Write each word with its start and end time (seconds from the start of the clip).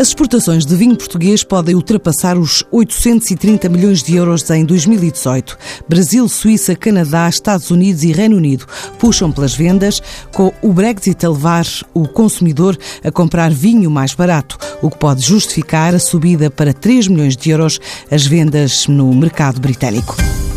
As 0.00 0.08
exportações 0.08 0.64
de 0.64 0.74
vinho 0.74 0.96
português 0.96 1.44
podem 1.44 1.74
ultrapassar 1.74 2.38
os 2.38 2.64
830 2.72 3.68
milhões 3.68 4.02
de 4.02 4.16
euros 4.16 4.48
em 4.48 4.64
2018. 4.64 5.58
Brasil, 5.86 6.26
Suíça, 6.26 6.74
Canadá, 6.74 7.28
Estados 7.28 7.70
Unidos 7.70 8.02
e 8.02 8.10
Reino 8.10 8.38
Unido 8.38 8.64
puxam 8.98 9.30
pelas 9.30 9.54
vendas, 9.54 10.02
com 10.32 10.54
o 10.62 10.72
Brexit 10.72 11.26
a 11.26 11.28
levar 11.28 11.66
o 11.92 12.08
consumidor 12.08 12.78
a 13.04 13.12
comprar 13.12 13.50
vinho 13.50 13.90
mais 13.90 14.14
barato, 14.14 14.56
o 14.80 14.88
que 14.88 14.96
pode 14.96 15.20
justificar 15.20 15.94
a 15.94 15.98
subida 15.98 16.50
para 16.50 16.72
3 16.72 17.06
milhões 17.06 17.36
de 17.36 17.50
euros 17.50 17.78
as 18.10 18.24
vendas 18.24 18.86
no 18.86 19.12
mercado 19.12 19.60
britânico. 19.60 20.16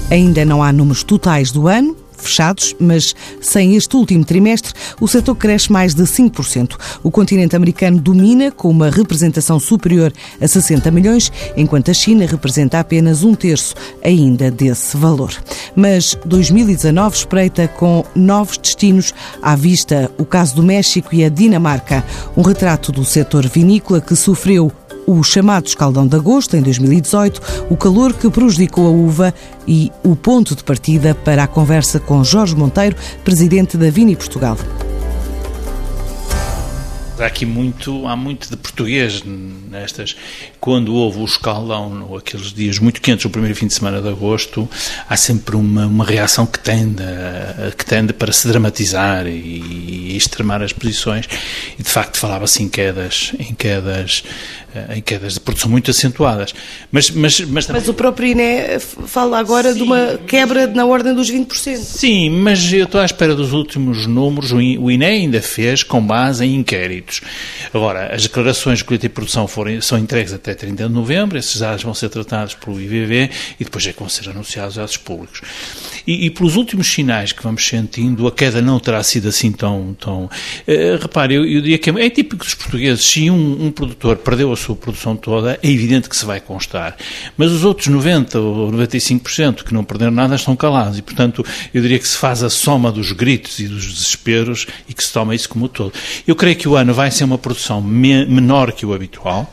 Ainda 0.10 0.46
não 0.46 0.64
há 0.64 0.72
números 0.72 1.04
totais 1.04 1.52
do 1.52 1.68
ano, 1.68 1.98
fechados, 2.24 2.76
mas 2.80 3.16
sem 3.42 3.76
este 3.76 3.96
último 3.96 4.26
trimestre, 4.26 4.74
o 5.00 5.08
setor 5.08 5.36
cresce 5.36 5.72
mais 5.72 5.94
de 5.94 6.04
5%. 6.04 6.76
O 7.04 7.12
continente 7.12 7.56
americano 7.56 8.00
domina 8.00 8.52
com 8.52 8.70
uma 8.70 8.90
representação 8.90 9.60
superior 9.60 10.12
a 10.42 10.48
60 10.48 10.90
milhões, 10.92 11.32
enquanto 11.56 11.92
a 11.92 11.94
China 11.94 12.26
representa 12.26 12.80
apenas 12.80 13.24
um 13.24 13.36
terço 13.36 13.76
ainda 14.04 14.50
desse 14.50 14.98
valor. 14.98 15.32
Mas 15.76 16.18
2019 16.26 17.18
espreita 17.18 17.68
com 17.68 18.04
novos 18.16 18.58
destinos 18.58 19.14
à 19.42 19.56
vista 19.56 20.10
o 20.18 20.26
caso 20.26 20.56
do 20.56 20.64
México 20.64 21.14
e 21.14 21.24
a 21.24 21.30
Dinamarca, 21.30 22.04
um 22.36 22.42
retrato 22.42 22.92
do 22.92 23.04
setor 23.04 23.48
vinícola 23.48 24.02
que 24.02 24.16
sofreu 24.16 24.72
o 25.06 25.22
chamado 25.24 25.68
escaldão 25.68 26.08
de 26.08 26.16
agosto, 26.16 26.56
em 26.56 26.62
2018, 26.62 27.68
o 27.70 27.78
calor 27.78 28.14
que 28.14 28.30
prejudicou 28.30 28.88
a 28.88 28.92
uva 28.92 29.34
e 29.68 29.92
o 30.04 30.16
ponto 30.16 30.56
de 30.56 30.64
partida 30.64 31.14
para 31.14 31.44
a 31.44 31.48
conversa 31.48 32.00
com 32.00 32.24
Jorge 32.24 32.56
Monteiro, 32.56 32.96
presidente 33.24 33.78
da 33.78 33.90
Vini 33.90 34.16
Portugal. 34.16 34.58
Há 37.20 37.26
aqui 37.26 37.46
muito, 37.46 38.08
há 38.08 38.16
muito 38.16 38.50
de 38.50 38.58
português 38.58 39.24
nestas. 39.74 40.16
Quando 40.60 40.94
houve 40.94 41.20
o 41.20 41.26
escaldão, 41.26 42.16
aqueles 42.16 42.54
dias 42.54 42.80
muito 42.80 43.02
quentes, 43.02 43.26
o 43.26 43.30
primeiro 43.30 43.56
fim 43.56 43.68
de 43.68 43.74
semana 43.74 44.02
de 44.02 44.08
agosto, 44.08 44.70
há 45.10 45.18
sempre 45.18 45.56
uma, 45.56 45.88
uma 45.88 46.06
reação 46.06 46.46
que 46.46 46.60
tende, 46.60 47.04
que 47.78 47.86
tende 47.86 48.14
para 48.14 48.32
se 48.32 48.48
dramatizar 48.48 49.28
e, 49.28 49.32
e 49.32 50.16
extremar 50.16 50.62
as 50.62 50.72
posições. 50.72 51.28
E 51.78 51.84
de 51.84 51.90
facto 51.90 52.18
falava-se 52.18 52.64
em 52.64 52.70
quedas, 52.70 53.34
em 53.40 53.54
quedas 53.54 54.24
em 54.96 55.02
quedas 55.02 55.36
de 55.36 55.40
produção 55.40 55.70
muito 55.70 55.92
acentuadas. 55.92 56.54
Mas, 56.92 57.10
mas, 57.12 57.40
mas, 57.42 57.68
mas 57.68 57.88
o 57.88 57.94
próprio 57.94 58.30
INE 58.30 58.80
fala 58.80 59.38
agora 59.38 59.72
Sim. 59.72 59.78
de 59.78 59.84
uma 59.84 60.20
quebra 60.26 60.68
na 60.68 60.86
ordem 60.86 61.14
dos 61.14 61.32
20%. 61.32 61.78
Sim, 61.78 62.30
mas 62.30 62.72
eu 62.74 62.86
estou 62.86 63.00
à 63.00 63.06
espera 63.06 63.36
dos 63.36 63.54
últimos 63.54 64.08
números. 64.08 64.52
O 64.52 64.60
INE 64.92 65.06
ainda 65.06 65.42
fez 65.42 65.84
com 65.84 66.02
base 66.02 66.46
em 66.46 66.56
inquéritos. 66.56 67.22
Agora, 67.74 68.14
as 68.14 68.24
declarações 68.24 68.80
de 68.80 68.86
colheita 68.86 69.06
e 69.06 69.10
produção 69.10 69.48
foram, 69.48 69.63
são 69.82 69.98
entregues 69.98 70.34
até 70.34 70.54
30 70.54 70.88
de 70.88 70.94
novembro, 70.94 71.38
esses 71.38 71.60
dados 71.60 71.84
vão 71.84 71.94
ser 71.94 72.10
tratados 72.10 72.56
pelo 72.56 72.80
IVV 72.80 73.30
e 73.60 73.64
depois 73.64 73.86
é 73.86 73.94
que 73.94 74.00
vão 74.00 74.10
ser 74.10 74.30
anunciados 74.30 74.78
aos 74.78 74.98
públicos. 74.98 75.42
E, 76.06 76.26
e, 76.26 76.30
pelos 76.30 76.56
últimos 76.56 76.88
sinais 76.88 77.32
que 77.32 77.42
vamos 77.42 77.66
sentindo, 77.66 78.28
a 78.28 78.32
queda 78.32 78.62
não 78.62 78.80
terá 78.80 79.02
sido 79.04 79.30
assim 79.30 79.52
tão. 79.52 79.96
tão 80.00 80.26
uh, 80.26 80.98
repare, 81.02 81.36
eu, 81.36 81.46
eu 81.46 81.62
diria 81.62 81.78
que 81.78 81.90
é, 81.90 82.06
é 82.06 82.10
típico 82.10 82.44
dos 82.44 82.54
portugueses. 82.54 83.06
Se 83.06 83.30
um, 83.30 83.68
um 83.68 83.72
produtor 83.72 84.18
perdeu 84.18 84.52
a 84.52 84.58
sua 84.58 84.76
produção 84.76 85.16
toda, 85.16 85.58
é 85.64 85.70
evidente 85.70 86.10
que 86.10 86.18
se 86.18 86.26
vai 86.26 86.42
constar. 86.42 86.98
Mas 87.38 87.52
os 87.52 87.64
outros 87.64 87.88
90% 87.88 88.36
ou 88.36 88.72
95% 88.72 89.64
que 89.64 89.74
não 89.74 89.84
perderam 89.84 90.12
nada 90.12 90.36
estão 90.36 90.56
calados. 90.56 90.98
E, 90.98 91.02
portanto, 91.02 91.46
eu 91.74 91.82
diria 91.82 92.00
que 92.00 92.08
se 92.08 92.18
faz 92.18 92.44
a 92.44 92.50
soma 92.50 92.92
dos 92.92 93.12
gritos 93.14 93.60
e 93.60 93.68
dos 93.68 93.94
desesperos 93.94 94.68
e 94.90 94.94
que 94.94 95.04
se 95.04 95.14
toma 95.14 95.34
isso 95.34 95.48
como 95.48 95.70
todo. 95.70 95.94
Eu 96.28 96.36
creio 96.36 96.56
que 96.56 96.68
o 96.68 96.76
ano 96.76 96.94
vai 96.94 97.12
ser 97.12 97.24
uma 97.24 97.38
produção 97.38 97.82
me 97.82 98.26
menor 98.26 98.72
que 98.74 98.86
o 98.86 98.94
habitual. 98.94 99.53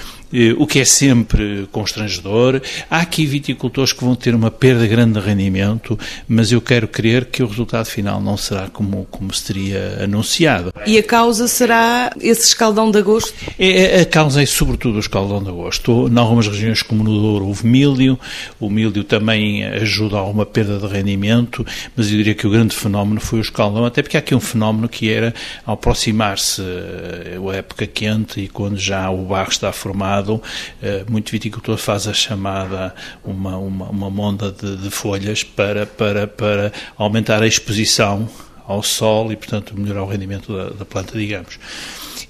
o 0.57 0.65
que 0.65 0.79
é 0.79 0.85
sempre 0.85 1.67
constrangedor. 1.71 2.61
Há 2.89 2.99
aqui 2.99 3.25
viticultores 3.25 3.93
que 3.93 4.03
vão 4.03 4.15
ter 4.15 4.33
uma 4.33 4.49
perda 4.49 4.87
grande 4.87 5.19
de 5.19 5.25
rendimento, 5.25 5.97
mas 6.27 6.51
eu 6.51 6.61
quero 6.61 6.87
crer 6.87 7.25
que 7.25 7.43
o 7.43 7.47
resultado 7.47 7.85
final 7.85 8.21
não 8.21 8.37
será 8.37 8.67
como, 8.67 9.05
como 9.11 9.33
se 9.33 9.43
teria 9.43 10.03
anunciado. 10.03 10.73
E 10.85 10.97
a 10.97 11.03
causa 11.03 11.47
será 11.47 12.11
esse 12.19 12.47
escaldão 12.47 12.89
de 12.89 12.99
agosto? 12.99 13.33
É, 13.59 13.99
é, 13.99 14.01
a 14.01 14.05
causa 14.05 14.41
é 14.41 14.45
sobretudo 14.45 14.95
o 14.95 14.99
escaldão 14.99 15.43
de 15.43 15.49
agosto. 15.49 16.07
Em 16.07 16.17
algumas 16.17 16.47
regiões 16.47 16.81
como 16.81 17.03
no 17.03 17.21
Douro 17.21 17.47
houve 17.47 17.67
milho, 17.67 18.17
o 18.59 18.69
milho 18.69 19.03
também 19.03 19.65
ajuda 19.65 20.17
a 20.17 20.23
uma 20.23 20.45
perda 20.45 20.77
de 20.77 20.87
rendimento, 20.87 21.65
mas 21.95 22.09
eu 22.09 22.17
diria 22.17 22.33
que 22.33 22.47
o 22.47 22.49
grande 22.49 22.75
fenómeno 22.75 23.19
foi 23.19 23.39
o 23.39 23.41
escaldão, 23.41 23.85
até 23.85 24.01
porque 24.01 24.17
há 24.17 24.19
aqui 24.19 24.33
um 24.33 24.39
fenómeno 24.39 24.87
que 24.87 25.11
era, 25.11 25.33
ao 25.65 25.75
aproximar-se 25.81 26.61
eh, 26.61 27.39
a 27.51 27.55
época 27.55 27.87
quente 27.87 28.39
e 28.39 28.47
quando 28.47 28.77
já 28.77 29.09
o 29.09 29.25
barro 29.25 29.49
está 29.49 29.71
formado, 29.71 30.20
lado, 30.21 30.41
eh, 30.81 31.03
muito 31.09 31.31
viticultor 31.31 31.77
faz 31.77 32.07
a 32.07 32.13
chamada 32.13 32.93
uma, 33.23 33.57
uma, 33.57 33.89
uma 33.89 34.09
monda 34.09 34.51
de, 34.51 34.77
de 34.77 34.89
folhas 34.89 35.43
para, 35.43 35.85
para, 35.85 36.27
para 36.27 36.71
aumentar 36.97 37.41
a 37.41 37.47
exposição 37.47 38.29
ao 38.65 38.83
sol 38.83 39.31
e, 39.31 39.35
portanto, 39.35 39.73
melhorar 39.77 40.03
o 40.03 40.07
rendimento 40.07 40.55
da, 40.55 40.69
da 40.69 40.85
planta, 40.85 41.17
digamos 41.17 41.59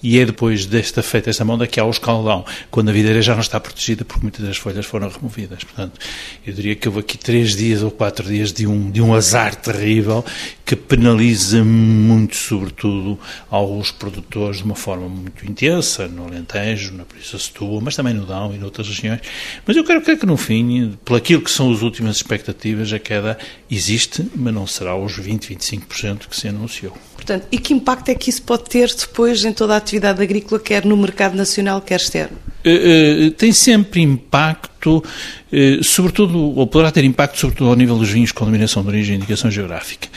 e 0.03 0.19
é 0.19 0.25
depois 0.25 0.65
desta 0.65 1.03
feita 1.03 1.29
esta 1.29 1.45
monda 1.45 1.67
que 1.67 1.79
há 1.79 1.85
o 1.85 1.89
escaldão, 1.89 2.45
quando 2.69 2.89
a 2.89 2.91
videira 2.91 3.21
já 3.21 3.33
não 3.33 3.41
está 3.41 3.59
protegida 3.59 4.03
porque 4.03 4.23
muitas 4.23 4.45
das 4.45 4.57
folhas 4.57 4.85
foram 4.85 5.07
removidas. 5.09 5.63
Portanto, 5.63 5.99
eu 6.45 6.53
diria 6.53 6.75
que 6.75 6.87
houve 6.87 7.01
aqui 7.01 7.17
três 7.17 7.55
dias 7.55 7.83
ou 7.83 7.91
quatro 7.91 8.27
dias 8.27 8.51
de 8.51 8.65
um, 8.65 8.89
de 8.89 9.01
um 9.01 9.13
azar 9.13 9.55
terrível 9.55 10.25
que 10.71 10.75
penaliza 10.77 11.65
muito, 11.65 12.33
sobretudo, 12.33 13.19
alguns 13.49 13.91
produtores 13.91 14.59
de 14.59 14.63
uma 14.63 14.75
forma 14.75 15.09
muito 15.09 15.45
intensa, 15.45 16.07
no 16.07 16.23
Alentejo, 16.23 16.93
na 16.93 17.03
Polícia 17.03 17.37
Setúbal, 17.37 17.81
mas 17.81 17.93
também 17.93 18.13
no 18.13 18.25
Dão 18.25 18.55
e 18.55 18.57
noutras 18.57 18.87
regiões. 18.87 19.19
Mas 19.65 19.75
eu 19.75 19.83
quero 19.83 20.01
crer 20.01 20.17
que, 20.17 20.25
no 20.25 20.37
fim, 20.37 20.97
pelo 21.03 21.17
aquilo 21.17 21.41
que 21.41 21.51
são 21.51 21.69
as 21.73 21.81
últimas 21.81 22.15
expectativas, 22.15 22.93
a 22.93 22.99
queda 22.99 23.37
existe, 23.69 24.25
mas 24.33 24.53
não 24.53 24.65
será 24.65 24.95
os 24.95 25.17
20, 25.17 25.53
25% 25.53 26.29
que 26.29 26.37
se 26.37 26.47
anunciou. 26.47 26.97
Portanto, 27.15 27.47
e 27.51 27.57
que 27.57 27.73
impacto 27.73 28.07
é 28.07 28.15
que 28.15 28.29
isso 28.29 28.41
pode 28.43 28.63
ter 28.69 28.95
depois 28.95 29.43
em 29.43 29.51
toda 29.51 29.73
a 29.73 29.77
atividade 29.77 30.23
agrícola, 30.23 30.57
quer 30.57 30.85
no 30.85 30.95
mercado 30.95 31.35
nacional, 31.35 31.81
quer 31.81 31.97
externo? 31.97 32.37
Uh, 32.65 33.27
uh, 33.27 33.31
tem 33.31 33.51
sempre 33.51 33.99
impacto, 33.99 35.03
uh, 35.51 35.83
sobretudo, 35.83 36.39
ou 36.39 36.65
poderá 36.65 36.91
ter 36.91 37.03
impacto 37.03 37.37
sobretudo 37.37 37.69
ao 37.69 37.75
nível 37.75 37.97
dos 37.97 38.09
vinhos 38.09 38.31
com 38.31 38.45
denominação 38.45 38.81
de 38.83 38.87
origem 38.87 39.15
e 39.15 39.17
indicação 39.17 39.51
geográfica. 39.51 40.07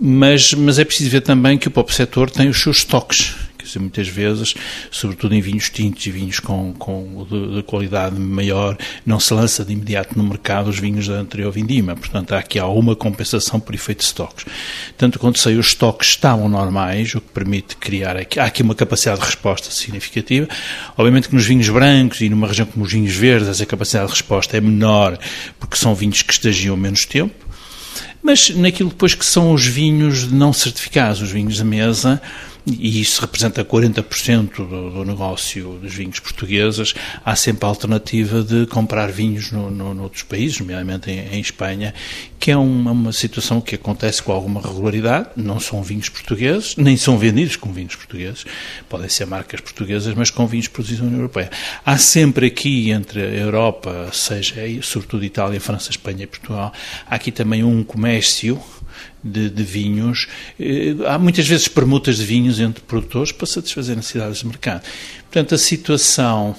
Mas, 0.00 0.52
mas 0.54 0.78
é 0.78 0.84
preciso 0.84 1.10
ver 1.10 1.20
também 1.20 1.56
que 1.56 1.68
o 1.68 1.70
próprio 1.70 1.94
setor 1.94 2.30
tem 2.30 2.48
os 2.48 2.60
seus 2.60 2.78
estoques 2.78 3.34
muitas 3.78 4.08
vezes, 4.08 4.54
sobretudo 4.90 5.34
em 5.34 5.40
vinhos 5.40 5.70
tintos 5.70 6.04
e 6.06 6.10
vinhos 6.10 6.40
com, 6.40 6.72
com 6.74 7.26
de, 7.28 7.56
de, 7.56 7.62
qualidade 7.62 8.18
maior, 8.18 8.76
não 9.04 9.18
se 9.18 9.32
lança 9.32 9.64
de 9.64 9.72
imediato 9.72 10.16
no 10.16 10.24
mercado 10.24 10.68
os 10.68 10.78
vinhos 10.78 11.08
da 11.08 11.14
anterior 11.14 11.50
vindima. 11.50 11.96
Portanto, 11.96 12.32
há 12.32 12.38
aqui 12.38 12.58
alguma 12.58 12.94
compensação 12.94 13.58
por 13.58 13.74
efeito 13.74 13.98
de 13.98 14.04
estoques. 14.04 14.44
Tanto 14.96 15.18
quando 15.18 15.38
saiu 15.38 15.60
os 15.60 15.68
estoques 15.68 16.08
estavam 16.08 16.48
normais, 16.48 17.14
o 17.14 17.20
que 17.20 17.28
permite 17.28 17.76
criar 17.76 18.16
aqui, 18.16 18.38
há 18.38 18.44
aqui 18.44 18.62
uma 18.62 18.74
capacidade 18.74 19.20
de 19.20 19.26
resposta 19.26 19.70
significativa. 19.70 20.48
Obviamente 20.96 21.28
que 21.28 21.34
nos 21.34 21.46
vinhos 21.46 21.68
brancos 21.68 22.20
e 22.20 22.28
numa 22.28 22.46
região 22.46 22.66
como 22.66 22.84
os 22.84 22.92
vinhos 22.92 23.14
verdes, 23.14 23.48
essa 23.48 23.66
capacidade 23.66 24.06
de 24.06 24.12
resposta 24.12 24.56
é 24.56 24.60
menor, 24.60 25.18
porque 25.58 25.76
são 25.76 25.94
vinhos 25.94 26.22
que 26.22 26.32
estagiam 26.32 26.76
menos 26.76 27.04
tempo. 27.04 27.44
Mas 28.22 28.50
naquilo 28.50 28.88
depois 28.88 29.14
que 29.14 29.24
são 29.24 29.52
os 29.52 29.66
vinhos 29.66 30.30
não 30.30 30.52
certificados, 30.52 31.20
os 31.22 31.30
vinhos 31.30 31.58
da 31.58 31.64
mesa, 31.64 32.20
e 32.66 33.00
isso 33.00 33.20
representa 33.20 33.64
40% 33.64 34.56
do, 34.56 34.90
do 34.90 35.04
negócio 35.04 35.78
dos 35.80 35.92
vinhos 35.92 36.18
portugueses, 36.18 36.94
há 37.24 37.36
sempre 37.36 37.66
a 37.66 37.68
alternativa 37.68 38.42
de 38.42 38.66
comprar 38.66 39.12
vinhos 39.12 39.52
no, 39.52 39.70
no, 39.70 39.92
noutros 39.92 40.22
países, 40.22 40.58
nomeadamente 40.58 41.10
em, 41.10 41.34
em 41.34 41.40
Espanha, 41.40 41.92
que 42.40 42.50
é 42.50 42.56
uma, 42.56 42.92
uma, 42.92 43.12
situação 43.12 43.60
que 43.60 43.74
acontece 43.74 44.22
com 44.22 44.32
alguma 44.32 44.60
regularidade. 44.60 45.28
Não 45.36 45.60
são 45.60 45.82
vinhos 45.82 46.08
portugueses, 46.08 46.76
nem 46.76 46.96
são 46.96 47.18
vendidos 47.18 47.56
como 47.56 47.74
vinhos 47.74 47.96
portugueses, 47.96 48.44
podem 48.88 49.08
ser 49.08 49.26
marcas 49.26 49.60
portuguesas, 49.60 50.14
mas 50.14 50.30
com 50.30 50.46
vinhos 50.46 50.68
produzidos 50.68 51.02
na 51.02 51.08
União 51.08 51.20
Europeia. 51.20 51.50
Há 51.84 51.98
sempre 51.98 52.46
aqui 52.46 52.90
entre 52.90 53.20
a 53.20 53.30
Europa, 53.30 54.08
seja 54.12 54.54
sobretudo 54.82 55.24
Itália, 55.24 55.60
França, 55.60 55.90
Espanha 55.90 56.24
e 56.24 56.26
Portugal, 56.26 56.72
há 57.06 57.14
aqui 57.14 57.30
também 57.30 57.62
um 57.62 57.84
comércio 57.84 58.60
de, 59.22 59.48
de, 59.50 59.62
vinhos. 59.62 60.26
Eh, 60.58 60.94
há 61.06 61.18
muitas 61.18 61.46
vezes 61.46 61.68
permutas 61.68 62.18
de 62.18 62.24
vinhos 62.24 62.60
entre 62.60 62.82
produtores 62.82 63.32
para 63.32 63.46
satisfazer 63.46 63.96
necessidades 63.96 64.38
de 64.38 64.46
mercado. 64.46 64.82
Portanto, 65.22 65.54
a 65.54 65.58
situação. 65.58 66.54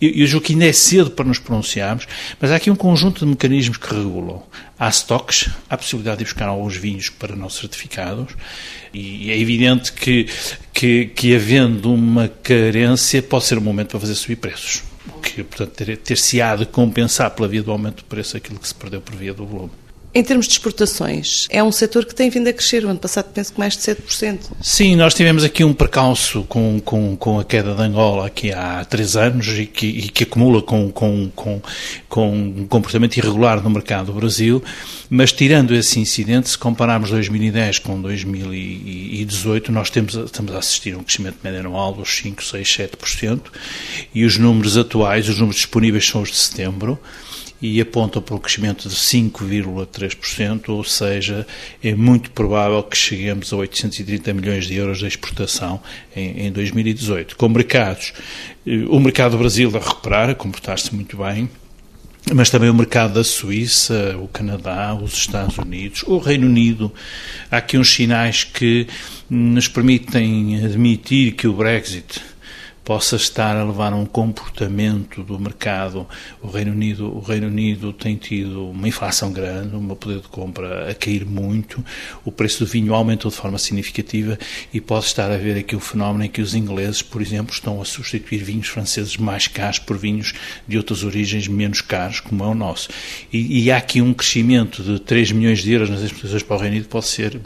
Eu, 0.00 0.26
julgo 0.26 0.46
que 0.46 0.54
ainda 0.54 0.64
é 0.64 0.72
cedo 0.72 1.10
para 1.10 1.26
nos 1.26 1.38
pronunciarmos, 1.38 2.08
mas 2.40 2.50
há 2.50 2.56
aqui 2.56 2.70
um 2.70 2.74
conjunto 2.74 3.20
de 3.20 3.26
mecanismos 3.26 3.76
que 3.76 3.94
regulam. 3.94 4.42
Há 4.78 4.88
estoques, 4.88 5.50
há 5.68 5.74
a 5.74 5.76
possibilidade 5.76 6.20
de 6.20 6.24
buscar 6.24 6.48
alguns 6.48 6.74
vinhos 6.74 7.10
para 7.10 7.36
não 7.36 7.50
certificados, 7.50 8.32
e 8.94 9.30
é 9.30 9.38
evidente 9.38 9.92
que, 9.92 10.26
que, 10.72 11.04
que 11.14 11.34
havendo 11.34 11.92
uma 11.92 12.28
carência, 12.28 13.22
pode 13.22 13.44
ser 13.44 13.58
o 13.58 13.60
momento 13.60 13.90
para 13.90 14.00
fazer 14.00 14.14
subir 14.14 14.36
preços 14.36 14.82
que, 15.20 15.44
portanto, 15.44 15.96
ter-se-á 15.96 16.56
ter 16.56 16.64
de 16.64 16.70
compensar 16.70 17.30
pela 17.30 17.48
via 17.48 17.62
do 17.62 17.70
aumento 17.70 17.98
do 17.98 18.04
preço 18.04 18.36
aquilo 18.36 18.58
que 18.58 18.68
se 18.68 18.74
perdeu 18.74 19.00
por 19.00 19.14
via 19.14 19.32
do 19.32 19.46
volume. 19.46 19.72
Em 20.12 20.24
termos 20.24 20.46
de 20.48 20.54
exportações, 20.54 21.46
é 21.50 21.62
um 21.62 21.70
setor 21.70 22.04
que 22.04 22.12
tem 22.12 22.28
vindo 22.30 22.48
a 22.48 22.52
crescer. 22.52 22.84
O 22.84 22.88
ano 22.88 22.98
passado 22.98 23.30
penso 23.32 23.52
que 23.52 23.60
mais 23.60 23.76
de 23.76 23.82
7%. 23.82 24.38
Sim, 24.60 24.96
nós 24.96 25.14
tivemos 25.14 25.44
aqui 25.44 25.62
um 25.62 25.72
percalço 25.72 26.42
com, 26.48 26.80
com, 26.80 27.16
com 27.16 27.38
a 27.38 27.44
queda 27.44 27.76
de 27.76 27.82
Angola 27.82 28.26
aqui 28.26 28.52
há 28.52 28.84
três 28.84 29.16
anos 29.16 29.46
e 29.56 29.66
que, 29.66 29.86
e 29.86 30.08
que 30.08 30.24
acumula 30.24 30.62
com, 30.62 30.90
com, 30.90 31.30
com, 31.36 31.62
com 32.08 32.28
um 32.32 32.66
comportamento 32.66 33.16
irregular 33.18 33.62
no 33.62 33.70
mercado 33.70 34.06
do 34.06 34.14
Brasil, 34.14 34.60
mas 35.08 35.30
tirando 35.30 35.74
esse 35.76 36.00
incidente, 36.00 36.48
se 36.48 36.58
compararmos 36.58 37.10
2010 37.10 37.78
com 37.78 38.00
2018, 38.00 39.70
nós 39.70 39.90
temos, 39.90 40.14
estamos 40.14 40.52
a 40.54 40.58
assistir 40.58 40.94
a 40.94 40.98
um 40.98 41.04
crescimento 41.04 41.36
médio 41.44 41.60
anual 41.60 41.92
dos 41.92 42.16
5, 42.16 42.42
6, 42.42 42.68
7% 42.68 43.40
e 44.12 44.24
os 44.24 44.36
números 44.36 44.76
atuais, 44.76 45.28
os 45.28 45.38
números 45.38 45.56
disponíveis 45.56 46.04
são 46.04 46.22
os 46.22 46.30
de 46.30 46.36
setembro, 46.36 46.98
e 47.60 47.80
apontam 47.80 48.22
para 48.22 48.34
um 48.34 48.38
crescimento 48.38 48.88
de 48.88 48.94
5,3%, 48.94 50.70
ou 50.70 50.82
seja, 50.82 51.46
é 51.82 51.94
muito 51.94 52.30
provável 52.30 52.82
que 52.82 52.96
cheguemos 52.96 53.52
a 53.52 53.56
830 53.56 54.32
milhões 54.32 54.66
de 54.66 54.74
euros 54.74 54.98
de 54.98 55.06
exportação 55.06 55.80
em, 56.16 56.46
em 56.46 56.52
2018. 56.52 57.36
Com 57.36 57.48
mercados, 57.48 58.12
eh, 58.66 58.84
o 58.88 58.98
mercado 58.98 59.32
do 59.32 59.38
Brasil 59.38 59.70
a 59.74 59.78
recuperar, 59.78 60.30
a 60.30 60.34
comportar-se 60.34 60.94
muito 60.94 61.18
bem, 61.18 61.50
mas 62.32 62.50
também 62.50 62.70
o 62.70 62.74
mercado 62.74 63.14
da 63.14 63.24
Suíça, 63.24 64.16
o 64.18 64.28
Canadá, 64.28 64.94
os 64.94 65.14
Estados 65.14 65.58
Unidos, 65.58 66.02
o 66.06 66.18
Reino 66.18 66.46
Unido. 66.46 66.92
Há 67.50 67.58
aqui 67.58 67.76
uns 67.76 67.92
sinais 67.92 68.44
que 68.44 68.86
nos 69.28 69.68
permitem 69.68 70.64
admitir 70.64 71.32
que 71.32 71.48
o 71.48 71.52
Brexit 71.52 72.20
possa 72.90 73.14
estar 73.14 73.56
a 73.56 73.62
levar 73.62 73.92
a 73.92 73.96
um 73.96 74.04
comportamento 74.04 75.22
do 75.22 75.38
mercado. 75.38 76.08
O 76.42 76.48
Reino 76.48 76.72
Unido, 76.72 77.16
o 77.16 77.20
Reino 77.20 77.46
Unido 77.46 77.92
tem 77.92 78.16
tido 78.16 78.68
uma 78.68 78.88
inflação 78.88 79.32
grande, 79.32 79.76
um 79.76 79.94
poder 79.94 80.18
de 80.18 80.26
compra 80.26 80.90
a 80.90 80.94
cair 80.96 81.24
muito, 81.24 81.84
o 82.24 82.32
preço 82.32 82.64
do 82.64 82.68
vinho 82.68 82.92
aumentou 82.92 83.30
de 83.30 83.36
forma 83.36 83.58
significativa 83.58 84.36
e 84.74 84.80
pode 84.80 85.04
estar 85.04 85.30
a 85.30 85.34
haver 85.34 85.56
aqui 85.56 85.76
o 85.76 85.78
fenómeno 85.78 86.24
em 86.24 86.28
que 86.28 86.42
os 86.42 86.52
ingleses, 86.52 87.00
por 87.00 87.22
exemplo, 87.22 87.54
estão 87.54 87.80
a 87.80 87.84
substituir 87.84 88.38
vinhos 88.42 88.66
franceses 88.66 89.16
mais 89.16 89.46
caros 89.46 89.78
por 89.78 89.96
vinhos 89.96 90.32
de 90.66 90.76
outras 90.76 91.04
origens 91.04 91.46
menos 91.46 91.80
caros, 91.80 92.18
como 92.18 92.42
é 92.42 92.48
o 92.48 92.56
nosso. 92.56 92.88
E, 93.32 93.66
e 93.66 93.70
há 93.70 93.76
aqui 93.76 94.02
um 94.02 94.12
crescimento 94.12 94.82
de 94.82 94.98
3 94.98 95.30
milhões 95.30 95.60
de 95.60 95.70
euros 95.70 95.88
nas 95.88 96.00
exportações 96.00 96.42
para 96.42 96.56
o 96.56 96.58
Reino 96.58 96.74
Unido, 96.74 96.88
pode 96.88 97.06
ser, 97.06 97.40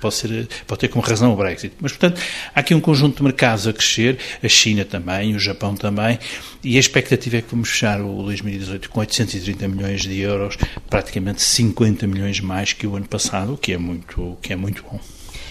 pode 0.00 0.14
ser, 0.16 0.48
pode 0.66 0.80
ter 0.80 0.88
como 0.88 1.04
razão 1.04 1.32
o 1.32 1.36
Brexit. 1.36 1.72
Mas, 1.80 1.92
portanto, 1.92 2.20
há 2.52 2.58
aqui 2.58 2.74
um 2.74 2.80
conjunto 2.80 3.18
de 3.18 3.22
mercados 3.22 3.68
a 3.68 3.72
crescer, 3.72 4.18
a 4.42 4.48
China 4.48 4.87
também, 4.88 5.36
o 5.36 5.38
Japão 5.38 5.76
também, 5.76 6.18
e 6.64 6.76
a 6.76 6.80
expectativa 6.80 7.36
é 7.36 7.42
que 7.42 7.50
vamos 7.50 7.68
fechar 7.68 8.00
o 8.00 8.22
2018 8.24 8.90
com 8.90 9.00
830 9.00 9.68
milhões 9.68 10.02
de 10.02 10.18
euros, 10.20 10.56
praticamente 10.88 11.42
50 11.42 12.06
milhões 12.06 12.40
mais 12.40 12.72
que 12.72 12.86
o 12.86 12.96
ano 12.96 13.06
passado, 13.06 13.54
o 13.54 13.56
que 13.56 13.72
é 13.72 13.78
muito, 13.78 14.36
que 14.42 14.52
é 14.52 14.56
muito 14.56 14.82
bom. 14.82 14.98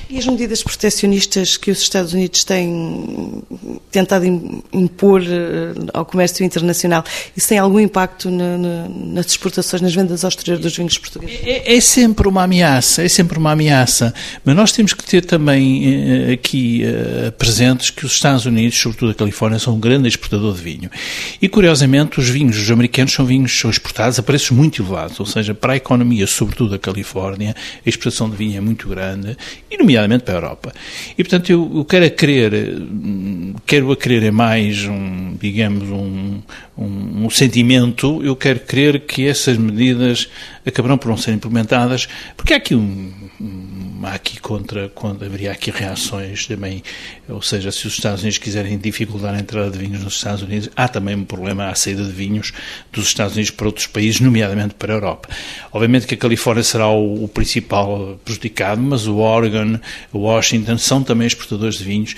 E 0.10 0.18
as 0.18 0.26
medidas 0.26 0.64
proteccionistas 0.64 1.58
que 1.58 1.70
os 1.70 1.80
Estados 1.82 2.14
Unidos 2.14 2.44
têm 2.46 3.44
tentado 3.92 4.26
impor 4.74 5.22
eh, 5.24 5.74
ao 5.94 6.06
comércio 6.06 6.46
internacional, 6.46 7.04
isso 7.36 7.48
tem 7.48 7.58
algum 7.58 7.80
impacto 7.80 8.30
na, 8.30 8.58
na, 8.58 8.90
nas 8.90 9.28
exportações, 9.28 9.82
nas 9.82 9.96
vendas 9.96 10.24
ao 10.24 10.30
exterior 10.30 10.60
dos 10.60 10.76
vinhos 10.76 10.98
portugueses? 10.98 11.40
É, 11.44 11.76
é, 11.76 11.82
sempre 11.82 12.28
uma 12.28 12.44
ameaça, 12.44 13.04
é 13.04 13.10
sempre 13.10 13.38
uma 13.38 13.52
ameaça. 13.52 14.14
Mas 14.44 14.56
nós 14.56 14.72
temos 14.72 14.94
que 14.94 15.04
ter 15.04 15.26
também 15.26 16.30
eh, 16.30 16.34
aqui 16.34 16.84
uh, 16.84 17.32
presentes 17.34 17.90
que 17.90 18.06
os 18.06 18.14
Estados 18.14 18.46
Unidos, 18.46 18.78
sobretudo 18.78 19.12
a 19.12 19.16
Califórnia, 19.16 19.60
são 19.60 19.76
um 19.76 19.80
grande 19.80 20.08
exportador 20.08 20.54
de 20.54 20.62
vinho. 20.62 20.90
E 21.42 21.48
curiosamente, 21.48 22.20
os 22.20 22.30
vinhos 22.30 22.58
dos 22.58 22.70
americanos 22.72 23.14
são 23.14 23.26
vinhos 23.26 23.58
são 23.58 23.70
exportados 23.70 24.20
a 24.20 24.24
preços 24.24 24.52
muito 24.52 24.82
elevados, 24.82 25.20
ou 25.20 25.26
seja, 25.26 25.54
para 25.54 25.74
a 25.74 25.76
economia, 25.78 26.28
sobretudo 26.28 26.72
da 26.72 26.80
Califórnia, 26.80 27.56
a 27.86 27.90
exportação 27.90 28.30
de 28.30 28.36
vinho 28.36 28.58
é 28.58 28.62
muito 28.62 28.88
grande, 28.88 29.38
e 29.70 29.78
nomeadamente 29.78 30.24
para 30.24 30.36
a 30.36 30.38
Europa. 30.38 30.74
E, 31.18 31.24
portanto, 31.24 31.50
eu, 31.50 31.72
eu 31.76 31.86
quero 31.86 32.06
a 32.06 32.10
crer, 32.10 32.52
quero 33.66 33.77
a 33.92 33.96
crer 33.96 34.24
em 34.24 34.32
mais 34.32 34.86
um, 34.86 35.36
digamos, 35.40 35.90
um, 35.90 36.42
um, 36.78 37.26
um, 37.26 37.30
sentimento, 37.30 38.22
eu 38.24 38.36
quero 38.36 38.60
crer 38.60 39.02
que 39.02 39.28
essas 39.28 39.58
medidas 39.58 40.30
acabarão 40.66 40.98
por 40.98 41.10
não 41.10 41.18
ser 41.18 41.34
implementadas, 41.34 42.08
porque 42.36 42.54
há 42.54 42.58
aqui 42.58 42.76
um, 42.76 43.12
há 44.04 44.14
aqui 44.14 44.40
contra, 44.40 44.90
quando 44.90 45.24
haveria 45.24 45.52
aqui 45.52 45.72
reações 45.72 46.46
também, 46.46 46.84
ou 47.28 47.42
seja, 47.42 47.72
se 47.72 47.88
os 47.88 47.94
Estados 47.94 48.22
Unidos 48.22 48.38
quiserem 48.38 48.78
dificultar 48.78 49.34
a 49.34 49.40
entrada 49.40 49.70
de 49.72 49.78
vinhos 49.78 50.04
nos 50.04 50.16
Estados 50.16 50.42
Unidos, 50.42 50.70
há 50.76 50.88
também 50.88 51.16
um 51.16 51.24
problema 51.24 51.70
à 51.70 51.76
saída 51.76 52.04
de 52.04 52.12
vinhos 52.12 52.52
dos 52.92 53.08
Estados 53.08 53.34
Unidos 53.34 53.52
para 53.52 53.68
outros 53.68 53.88
países, 53.88 54.20
nomeadamente 54.20 54.76
para 54.76 54.94
a 54.94 54.96
Europa. 54.96 55.30
Obviamente 55.72 56.06
que 56.06 56.16
a 56.16 56.18
Califórnia 56.18 56.64
será 56.64 56.88
o, 56.88 57.24
o 57.24 57.28
principal 57.28 58.20
prejudicado, 58.24 58.82
mas 58.82 59.08
o 59.08 59.18
Oregon, 59.18 59.80
o 60.12 60.20
Washington 60.20 60.78
são 60.78 61.04
também 61.04 61.28
exportadores 61.28 61.78
de 61.78 61.84
vinhos 61.84 62.16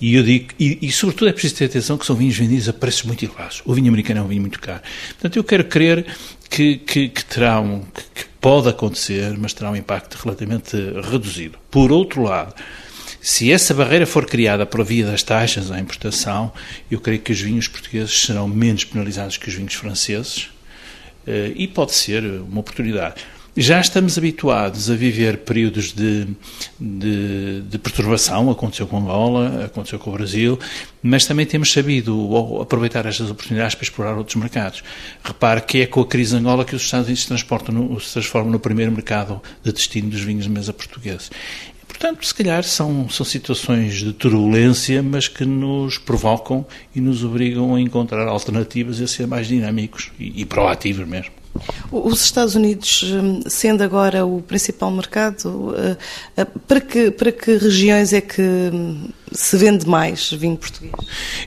e 0.00 0.14
eu 0.14 0.22
digo, 0.22 0.48
e, 0.58 0.78
e 0.82 0.92
sobretudo 0.92 1.28
é 1.28 1.32
preciso 1.32 1.56
ter 1.56 1.66
atenção 1.66 1.96
que 1.96 2.04
são 2.04 2.16
vinhos 2.16 2.36
vendidos 2.36 2.68
a 2.68 2.72
preços 2.72 3.04
muito 3.04 3.24
elevados. 3.24 3.62
O 3.64 3.74
vinho 3.74 3.88
americano 3.88 4.20
é 4.20 4.22
um 4.22 4.28
vinho 4.28 4.40
muito 4.40 4.60
caro. 4.60 4.80
Portanto, 5.10 5.36
eu 5.36 5.44
quero 5.44 5.64
crer 5.64 6.06
que, 6.52 6.76
que, 6.76 7.08
que 7.08 7.24
terá 7.24 7.58
um, 7.58 7.80
que 7.80 8.26
pode 8.38 8.68
acontecer, 8.68 9.34
mas 9.38 9.54
terá 9.54 9.70
um 9.70 9.76
impacto 9.76 10.16
relativamente 10.22 10.76
reduzido. 11.10 11.58
Por 11.70 11.90
outro 11.90 12.22
lado, 12.22 12.54
se 13.22 13.50
essa 13.50 13.72
barreira 13.72 14.04
for 14.04 14.26
criada 14.26 14.66
por 14.66 14.84
via 14.84 15.06
das 15.06 15.22
taxas 15.22 15.70
à 15.70 15.78
importação, 15.78 16.52
eu 16.90 17.00
creio 17.00 17.20
que 17.20 17.32
os 17.32 17.40
vinhos 17.40 17.68
portugueses 17.68 18.12
serão 18.12 18.46
menos 18.46 18.84
penalizados 18.84 19.38
que 19.38 19.48
os 19.48 19.54
vinhos 19.54 19.72
franceses 19.72 20.50
eh, 21.26 21.52
e 21.56 21.66
pode 21.66 21.92
ser 21.92 22.22
uma 22.22 22.60
oportunidade. 22.60 23.24
Já 23.54 23.82
estamos 23.82 24.16
habituados 24.16 24.90
a 24.90 24.94
viver 24.94 25.38
períodos 25.38 25.92
de, 25.92 26.26
de, 26.80 27.60
de, 27.60 27.78
perturbação, 27.78 28.50
aconteceu 28.50 28.86
com 28.86 28.96
Angola, 28.96 29.66
aconteceu 29.66 29.98
com 29.98 30.08
o 30.08 30.14
Brasil, 30.14 30.58
mas 31.02 31.26
também 31.26 31.44
temos 31.44 31.70
sabido 31.70 32.58
aproveitar 32.62 33.04
estas 33.04 33.30
oportunidades 33.30 33.74
para 33.74 33.84
explorar 33.84 34.16
outros 34.16 34.36
mercados. 34.36 34.82
Repare 35.22 35.60
que 35.60 35.82
é 35.82 35.86
com 35.86 36.00
a 36.00 36.06
crise 36.06 36.30
de 36.30 36.38
Angola 36.38 36.64
que 36.64 36.74
os 36.74 36.80
Estados 36.80 37.08
Unidos 37.08 37.24
se, 37.24 37.72
no, 37.72 38.00
se 38.00 38.12
transformam 38.14 38.52
no 38.52 38.58
primeiro 38.58 38.90
mercado 38.90 39.38
de 39.62 39.70
destino 39.70 40.08
dos 40.08 40.22
vinhos 40.22 40.44
de 40.44 40.50
mesa 40.50 40.72
portugueses. 40.72 41.30
Portanto, 41.86 42.24
se 42.24 42.34
calhar 42.34 42.64
são, 42.64 43.06
são 43.10 43.26
situações 43.26 43.96
de 43.96 44.14
turbulência, 44.14 45.02
mas 45.02 45.28
que 45.28 45.44
nos 45.44 45.98
provocam 45.98 46.64
e 46.94 47.02
nos 47.02 47.22
obrigam 47.22 47.74
a 47.74 47.80
encontrar 47.82 48.26
alternativas 48.26 48.98
e 48.98 49.04
a 49.04 49.06
ser 49.06 49.26
mais 49.26 49.46
dinâmicos 49.46 50.10
e, 50.18 50.40
e 50.40 50.46
proativos 50.46 51.06
mesmo. 51.06 51.41
Os 51.90 52.24
Estados 52.24 52.54
Unidos, 52.54 53.02
hum, 53.04 53.40
sendo 53.46 53.82
agora 53.82 54.24
o 54.24 54.40
principal 54.40 54.90
mercado, 54.90 55.74
eh, 55.76 55.96
eh, 56.38 56.46
para 56.66 56.80
que, 56.80 57.10
para 57.10 57.30
que 57.30 57.56
regiões 57.56 58.12
é 58.12 58.20
que 58.20 58.40
hum, 58.40 59.08
se 59.30 59.56
vende 59.56 59.86
mais 59.86 60.30
vinho 60.32 60.56
português? 60.56 60.92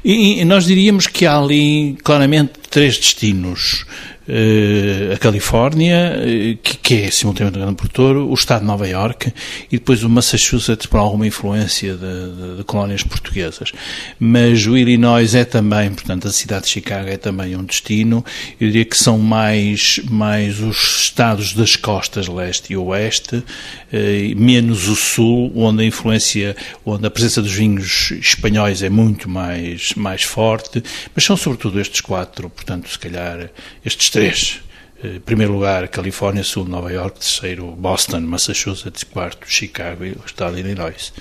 E 0.04 0.46
nós 0.46 0.66
diríamos 0.66 1.08
que 1.08 1.26
há 1.26 1.38
ali 1.38 1.98
claramente 2.04 2.54
três 2.70 2.98
destinos. 2.98 3.86
Uh, 4.28 5.14
a 5.14 5.18
Califórnia, 5.20 6.16
uh, 6.18 6.58
que, 6.64 6.78
que, 6.78 6.94
é 7.04 7.12
simultaneamente 7.12 7.60
um 7.60 7.62
grande 7.62 7.78
produtor, 7.78 8.18
o 8.18 8.34
estado 8.34 8.62
de 8.62 8.66
Nova 8.66 8.88
York 8.88 9.32
e 9.72 9.78
depois 9.78 10.04
o 10.04 10.10
Massachusetts 10.10 10.88
por 10.88 10.98
alguma 10.98 11.28
influência 11.28 11.94
de, 11.94 12.00
de, 12.00 12.58
de, 12.58 12.64
colónias 12.64 13.04
portuguesas. 13.04 13.72
Mas 14.20 14.66
o 14.66 14.76
Illinois 14.76 15.36
é 15.36 15.46
também, 15.46 15.92
portanto, 15.92 16.28
a 16.28 16.32
cidade 16.32 16.66
de 16.66 16.72
Chicago 16.72 17.08
é 17.08 17.18
também 17.18 17.56
um 17.56 17.64
destino. 17.64 18.26
Eu 18.60 18.66
diria 18.68 18.86
que 18.86 18.98
são 18.98 19.20
mais, 19.20 20.00
mais 20.10 20.60
os 20.60 21.04
estados 21.04 21.54
das 21.54 21.76
costas 21.76 22.28
leste 22.28 22.74
e 22.74 22.78
oeste, 22.78 23.36
uh, 23.36 23.44
menos 24.36 24.88
o 24.88 24.96
sul, 24.96 25.52
onde 25.56 25.84
a 25.84 25.86
influência, 25.86 26.56
onde 26.84 27.06
a 27.06 27.12
presença 27.12 27.44
dos 27.44 27.54
vinhos 27.54 28.12
espanhóis 28.20 28.82
é 28.82 28.90
muito 28.90 29.30
mais, 29.30 29.94
mais 29.94 30.24
forte, 30.24 30.84
mas 31.14 31.24
são 31.24 31.38
sobretudo 31.38 31.80
estes 31.80 32.02
quatro, 32.02 32.50
portanto, 32.50 32.90
se 32.90 32.98
calhar 32.98 33.52
estes 33.86 34.15
três. 34.16 34.62
Em 35.04 35.16
eh, 35.18 35.20
primeiro 35.20 35.54
lugar, 35.54 35.88
Califórnia, 35.90 36.44
segundo, 36.44 36.70
Nova 36.70 36.92
York, 36.92 37.20
terceiro, 37.20 37.68
Boston, 37.72 38.22
Massachusetts, 38.22 39.04
quarto, 39.04 39.46
Chicago 39.46 40.06
e 40.06 40.12
o 40.12 40.22
estado 40.26 40.56
de 40.56 40.62
Illinois. 40.62 41.12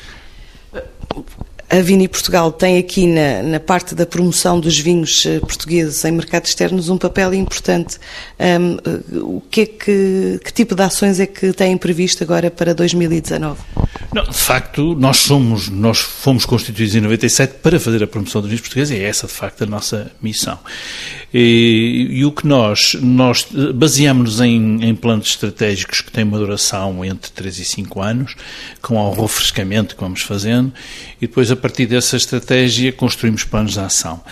A 1.68 1.80
Vini 1.80 2.06
Portugal 2.06 2.52
tem 2.52 2.78
aqui 2.78 3.06
na, 3.06 3.42
na, 3.42 3.58
parte 3.58 3.94
da 3.96 4.06
promoção 4.06 4.60
dos 4.60 4.78
vinhos 4.78 5.26
eh, 5.26 5.40
portugueses 5.40 6.04
em 6.04 6.12
mercados 6.12 6.50
externos 6.50 6.88
um 6.88 6.96
papel 6.96 7.34
importante. 7.34 7.98
Um, 8.38 8.76
eh, 8.76 9.18
o 9.20 9.42
que, 9.50 9.62
é 9.62 9.66
que, 9.66 10.40
que 10.44 10.52
tipo 10.52 10.76
de 10.76 10.82
ações 10.82 11.18
é 11.18 11.26
que 11.26 11.52
têm 11.52 11.76
previsto 11.76 12.22
agora 12.22 12.48
para 12.48 12.74
2019? 12.74 13.60
Não, 14.12 14.22
de 14.22 14.38
facto, 14.38 14.94
nós 14.94 15.16
somos, 15.16 15.68
nós 15.68 15.98
fomos 15.98 16.46
constituídos 16.46 16.94
em 16.94 17.00
97 17.00 17.54
para 17.54 17.80
fazer 17.80 18.04
a 18.04 18.06
promoção 18.06 18.40
dos 18.40 18.50
vinhos 18.50 18.60
portugueses 18.60 18.96
e 18.96 19.02
é 19.02 19.08
essa, 19.08 19.26
de 19.26 19.32
facto, 19.32 19.64
a 19.64 19.66
nossa 19.66 20.12
missão. 20.22 20.58
E, 21.36 22.06
e 22.12 22.24
o 22.24 22.30
que 22.30 22.46
nós, 22.46 22.94
nós 23.00 23.44
baseamos-nos 23.74 24.40
em, 24.40 24.84
em 24.84 24.94
planos 24.94 25.26
estratégicos 25.26 26.00
que 26.00 26.12
têm 26.12 26.22
uma 26.22 26.38
duração 26.38 27.04
entre 27.04 27.28
3 27.32 27.58
e 27.58 27.64
5 27.64 28.00
anos, 28.00 28.36
com 28.80 28.94
o 28.94 29.22
refrescamento 29.22 29.96
que 29.96 30.00
vamos 30.00 30.22
fazendo, 30.22 30.72
e 31.20 31.26
depois, 31.26 31.50
a 31.50 31.56
partir 31.56 31.86
dessa 31.86 32.16
estratégia, 32.16 32.92
construímos 32.92 33.42
planos 33.42 33.72
de 33.72 33.80
ação. 33.80 34.22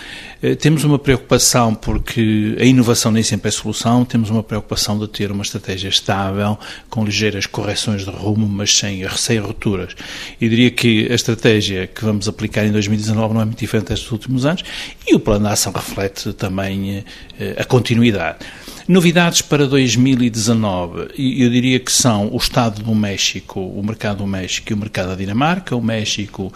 Eh, 0.43 0.55
temos 0.55 0.83
uma 0.83 0.99
preocupação 0.99 1.73
porque 1.73 2.57
a 2.59 2.65
inovação 2.65 3.13
nem 3.13 3.23
sempre 3.23 3.47
é 3.47 3.51
solução, 3.51 4.03
temos 4.03 4.29
uma 4.29 4.43
preocupação 4.43 4.99
de 4.99 5.07
ter 5.07 5.31
uma 5.31 5.41
estratégia 5.41 5.87
estável, 5.87 6.59
com 6.89 7.05
ligeiras 7.05 7.45
correções 7.45 8.03
de 8.03 8.11
rumo, 8.11 8.45
mas 8.45 8.75
sem, 8.75 9.07
sem 9.15 9.39
rupturas. 9.39 9.95
E 10.41 10.49
diria 10.49 10.69
que 10.69 11.09
a 11.09 11.15
estratégia 11.15 11.87
que 11.87 12.03
vamos 12.03 12.27
aplicar 12.27 12.65
em 12.65 12.73
2019 12.73 13.33
não 13.33 13.41
é 13.41 13.45
muito 13.45 13.59
diferente 13.59 13.87
destes 13.87 14.11
últimos 14.11 14.45
anos 14.45 14.63
e 15.07 15.15
o 15.15 15.19
plano 15.19 15.47
de 15.47 15.53
ação 15.53 15.71
reflete 15.71 16.33
também 16.33 17.05
eh, 17.39 17.55
a 17.57 17.63
continuidade. 17.63 18.39
Novidades 18.85 19.41
para 19.41 19.65
2019, 19.65 21.13
eu 21.17 21.49
diria 21.49 21.79
que 21.79 21.89
são 21.89 22.27
o 22.33 22.35
Estado 22.35 22.83
do 22.83 22.93
México, 22.93 23.61
o 23.61 23.81
mercado 23.81 24.17
do 24.17 24.27
México 24.27 24.73
e 24.73 24.73
o 24.73 24.77
mercado 24.77 25.07
da 25.07 25.15
Dinamarca. 25.15 25.73
O 25.73 25.81
México 25.81 26.51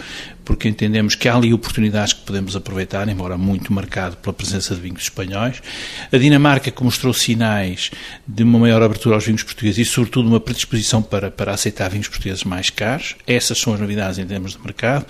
porque 0.48 0.70
entendemos 0.70 1.14
que 1.14 1.28
há 1.28 1.36
ali 1.36 1.54
oportunidades 1.54 2.14
que 2.14 2.22
podemos 2.22 2.56
aproveitar, 2.56 3.10
embora 3.10 3.38
muito 3.38 3.74
marcado 3.74 4.16
pela 4.16 4.32
presença 4.32 4.74
de 4.74 4.80
vinhos 4.80 5.02
espanhóis. 5.02 5.62
A 6.10 6.18
Dinamarca, 6.18 6.72
que 6.72 6.84
mostrou 6.86 7.14
sinais 7.14 7.92
de 8.26 8.44
uma 8.44 8.58
maior 8.58 8.82
abertura 8.82 9.16
aos 9.16 9.26
vinhos 9.26 9.44
portugueses 9.44 9.86
e, 9.86 9.92
sobretudo, 9.92 10.30
uma 10.30 10.40
predisposição 10.40 11.02
para, 11.02 11.30
para 11.30 11.52
aceitar 11.52 11.90
vinhos 11.90 12.08
portugueses 12.08 12.46
mais 12.46 12.70
caros. 12.70 13.18
Essas 13.28 13.58
são 13.58 13.74
as 13.74 13.80
novidades 13.82 14.20
em 14.20 14.26
termos 14.26 14.54
de 14.54 14.60
mercado. 14.62 15.06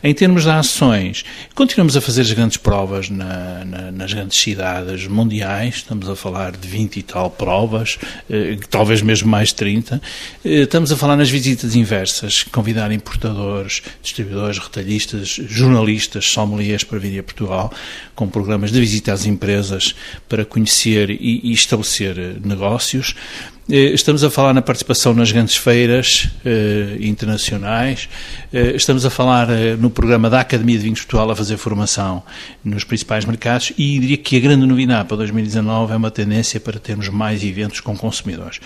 Em 0.00 0.14
termos 0.14 0.44
de 0.44 0.50
ações, 0.50 1.24
continuamos 1.56 1.96
a 1.96 2.00
fazer 2.00 2.20
as 2.20 2.30
grandes 2.30 2.56
provas 2.56 3.10
na, 3.10 3.64
na, 3.64 3.90
nas 3.90 4.12
grandes 4.12 4.38
cidades 4.40 5.08
mundiais. 5.08 5.78
Estamos 5.78 6.08
a 6.08 6.14
falar 6.14 6.52
de 6.52 6.68
20 6.68 6.98
e 6.98 7.02
tal 7.02 7.30
provas, 7.30 7.98
eh, 8.30 8.56
talvez 8.70 9.02
mesmo 9.02 9.28
mais 9.28 9.48
de 9.48 9.56
30. 9.56 10.00
Eh, 10.44 10.60
estamos 10.60 10.92
a 10.92 10.96
falar 10.96 11.16
nas 11.16 11.30
visitas 11.30 11.74
inversas, 11.74 12.44
convidar 12.44 12.92
importadores, 12.92 13.82
distribuidores, 14.00 14.67
retalhistas, 14.68 15.28
jornalistas, 15.48 16.26
sommeliers 16.26 16.84
para 16.84 16.98
vir 16.98 17.18
a 17.18 17.22
Portugal, 17.22 17.72
com 18.14 18.28
programas 18.28 18.70
de 18.70 18.80
visita 18.80 19.12
às 19.12 19.26
empresas 19.26 19.94
para 20.28 20.44
conhecer 20.44 21.10
e, 21.10 21.40
e 21.42 21.52
estabelecer 21.52 22.40
negócios. 22.44 23.14
Eh, 23.70 23.92
estamos 23.92 24.24
a 24.24 24.30
falar 24.30 24.54
na 24.54 24.62
participação 24.62 25.12
nas 25.12 25.30
grandes 25.30 25.54
feiras 25.54 26.30
eh, 26.42 26.96
internacionais, 27.00 28.08
eh, 28.50 28.72
estamos 28.74 29.04
a 29.04 29.10
falar 29.10 29.50
eh, 29.50 29.76
no 29.76 29.90
programa 29.90 30.30
da 30.30 30.40
Academia 30.40 30.78
de 30.78 30.84
Vinhos 30.84 31.00
Portugal 31.00 31.30
a 31.30 31.36
fazer 31.36 31.58
formação 31.58 32.22
nos 32.64 32.82
principais 32.82 33.26
mercados 33.26 33.70
e 33.76 33.98
diria 33.98 34.16
que 34.16 34.38
a 34.38 34.40
grande 34.40 34.64
novidade 34.64 35.06
para 35.06 35.18
2019 35.18 35.92
é 35.92 35.96
uma 35.96 36.10
tendência 36.10 36.58
para 36.58 36.80
termos 36.80 37.10
mais 37.10 37.44
eventos 37.44 37.80
com 37.80 37.94
consumidores. 37.94 38.58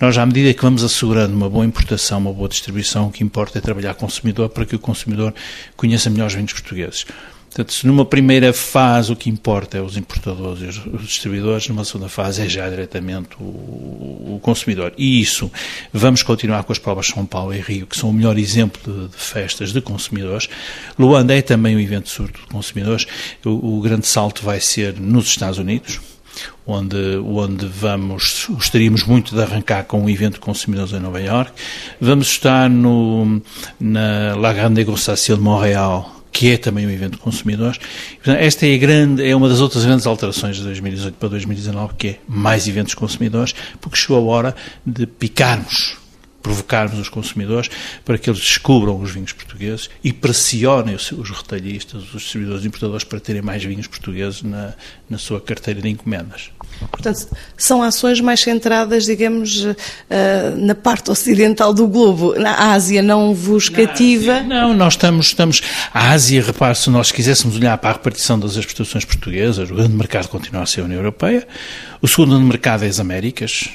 Nós, 0.00 0.18
à 0.18 0.26
medida 0.26 0.52
que 0.52 0.62
vamos 0.62 0.82
assegurando 0.82 1.32
uma 1.32 1.48
boa 1.48 1.64
importação, 1.64 2.18
uma 2.18 2.32
boa 2.32 2.48
distribuição, 2.48 3.06
o 3.06 3.12
que 3.12 3.22
importa 3.22 3.58
é 3.58 3.60
trabalhar 3.60 3.94
consumidor 3.94 4.48
para 4.48 4.66
que 4.66 4.74
o 4.74 4.80
consumidor 4.80 5.32
conheça 5.76 6.10
melhor 6.10 6.26
os 6.26 6.34
vinhos 6.34 6.52
portugueses. 6.52 7.06
Portanto, 7.50 7.72
se 7.72 7.84
numa 7.84 8.04
primeira 8.04 8.52
fase 8.52 9.12
o 9.12 9.16
que 9.16 9.28
importa 9.28 9.76
é 9.76 9.80
os 9.80 9.96
importadores 9.96 10.76
e 10.76 10.88
os 10.88 11.02
distribuidores, 11.02 11.68
numa 11.68 11.84
segunda 11.84 12.08
fase 12.08 12.42
é 12.42 12.48
já 12.48 12.70
diretamente 12.70 13.30
o, 13.40 13.44
o 13.44 14.40
consumidor. 14.40 14.92
E 14.96 15.20
isso, 15.20 15.50
vamos 15.92 16.22
continuar 16.22 16.62
com 16.62 16.72
as 16.72 16.78
provas 16.78 17.08
São 17.08 17.26
Paulo 17.26 17.52
e 17.52 17.60
Rio, 17.60 17.88
que 17.88 17.98
são 17.98 18.10
o 18.10 18.12
melhor 18.12 18.38
exemplo 18.38 18.80
de, 18.80 19.08
de 19.08 19.16
festas 19.16 19.72
de 19.72 19.80
consumidores. 19.80 20.48
Luanda 20.96 21.36
é 21.36 21.42
também 21.42 21.74
um 21.74 21.80
evento 21.80 22.08
surdo 22.08 22.38
de 22.38 22.46
consumidores. 22.46 23.08
O, 23.44 23.78
o 23.78 23.80
grande 23.80 24.06
salto 24.06 24.44
vai 24.44 24.60
ser 24.60 25.00
nos 25.00 25.26
Estados 25.26 25.58
Unidos, 25.58 26.00
onde, 26.64 27.16
onde 27.16 27.66
vamos, 27.66 28.46
gostaríamos 28.48 29.02
muito 29.02 29.34
de 29.34 29.42
arrancar 29.42 29.82
com 29.84 30.02
um 30.02 30.08
evento 30.08 30.34
de 30.34 30.40
consumidores 30.40 30.92
em 30.92 31.00
Nova 31.00 31.20
York. 31.20 31.50
Vamos 32.00 32.28
estar 32.28 32.70
no, 32.70 33.42
na 33.80 34.36
La 34.36 34.52
Grande 34.52 34.74
Negociação 34.74 35.34
de 35.34 35.42
Montreal, 35.42 36.19
que 36.32 36.50
é 36.52 36.56
também 36.56 36.86
um 36.86 36.90
evento 36.90 37.12
de 37.12 37.18
consumidores. 37.18 37.78
Esta 38.24 38.66
é, 38.66 38.74
a 38.74 38.78
grande, 38.78 39.26
é 39.26 39.34
uma 39.34 39.48
das 39.48 39.60
outras 39.60 39.84
grandes 39.84 40.06
alterações 40.06 40.56
de 40.56 40.62
2018 40.62 41.14
para 41.14 41.28
2019, 41.28 41.94
que 41.94 42.08
é 42.08 42.18
mais 42.28 42.66
eventos 42.66 42.94
consumidores, 42.94 43.54
porque 43.80 43.96
chegou 43.96 44.18
a 44.18 44.32
hora 44.32 44.56
de 44.84 45.06
picarmos 45.06 45.99
provocarmos 46.42 46.98
os 46.98 47.08
consumidores 47.08 47.70
para 48.04 48.18
que 48.18 48.30
eles 48.30 48.40
descubram 48.40 49.00
os 49.00 49.10
vinhos 49.10 49.32
portugueses 49.32 49.90
e 50.02 50.12
pressionem 50.12 50.94
os, 50.94 51.12
os 51.12 51.30
retalhistas, 51.30 52.02
os 52.14 52.22
distribuidores 52.22 52.64
e 52.64 52.68
importadores 52.68 53.04
para 53.04 53.20
terem 53.20 53.42
mais 53.42 53.62
vinhos 53.62 53.86
portugueses 53.86 54.42
na, 54.42 54.74
na 55.08 55.18
sua 55.18 55.40
carteira 55.40 55.80
de 55.80 55.88
encomendas. 55.88 56.50
Portanto, 56.90 57.28
são 57.56 57.82
ações 57.82 58.20
mais 58.20 58.40
centradas, 58.40 59.04
digamos, 59.04 59.66
eh, 60.08 60.54
na 60.56 60.74
parte 60.74 61.10
ocidental 61.10 61.74
do 61.74 61.86
globo. 61.86 62.34
Na 62.38 62.72
Ásia 62.72 63.02
não 63.02 63.34
vos 63.34 63.68
cativa? 63.68 64.34
Ásia, 64.34 64.42
não, 64.42 64.74
nós 64.74 64.94
estamos, 64.94 65.26
estamos... 65.26 65.62
A 65.92 66.10
Ásia, 66.10 66.42
repare, 66.42 66.76
se 66.76 66.88
nós 66.88 67.12
quiséssemos 67.12 67.56
olhar 67.56 67.76
para 67.78 67.90
a 67.90 67.92
repartição 67.94 68.38
das 68.38 68.56
exportações 68.56 69.04
portuguesas, 69.04 69.70
o 69.70 69.74
grande 69.74 69.94
mercado 69.94 70.28
continua 70.28 70.62
a 70.62 70.66
ser 70.66 70.80
a 70.80 70.84
União 70.84 70.98
Europeia, 70.98 71.46
o 72.00 72.08
segundo 72.08 72.40
mercado 72.40 72.84
é 72.84 72.88
as 72.88 72.98
Américas, 72.98 73.68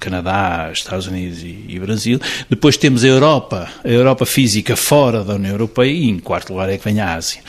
Canadá, 0.00 0.70
Estados 0.72 1.06
Unidos 1.06 1.42
e, 1.42 1.66
e, 1.68 1.78
Brasil. 1.78 2.18
Depois 2.48 2.76
temos 2.76 3.04
a 3.04 3.06
Europa, 3.06 3.68
a 3.84 3.88
Europa 3.88 4.24
física 4.26 4.74
fora 4.74 5.22
da 5.22 5.34
União 5.34 5.52
Europeia 5.52 5.92
e 5.92 6.08
em 6.08 6.18
quarto 6.18 6.52
lugar 6.52 6.70
é 6.70 6.78
que 6.78 6.84
vem 6.84 7.00
a 7.00 7.14
Ásia. 7.14 7.42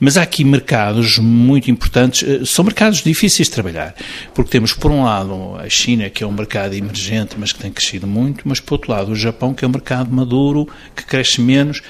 Mas 0.00 0.16
há 0.16 0.22
aqui 0.22 0.44
mercados 0.44 1.18
muito 1.18 1.70
importantes, 1.70 2.28
eh, 2.28 2.44
são 2.44 2.64
mercados 2.64 3.02
difíceis 3.02 3.48
de 3.48 3.54
trabalhar, 3.54 3.94
porque 4.34 4.50
temos 4.50 4.72
por 4.72 4.90
um 4.90 5.04
lado 5.04 5.56
a 5.56 5.68
China, 5.68 6.10
que 6.10 6.24
é 6.24 6.26
um 6.26 6.32
mercado 6.32 6.74
emergente, 6.74 7.36
mas 7.38 7.52
que 7.52 7.60
tem 7.60 7.70
crescido 7.70 8.06
muito, 8.06 8.42
mas 8.44 8.58
por 8.58 8.74
outro 8.74 8.90
lado 8.90 9.12
o 9.12 9.16
Japão, 9.16 9.54
que 9.54 9.64
é 9.64 9.68
um 9.68 9.70
mercado 9.70 10.12
maduro, 10.12 10.68
que 10.96 11.04
cresce 11.04 11.40
menos 11.40 11.82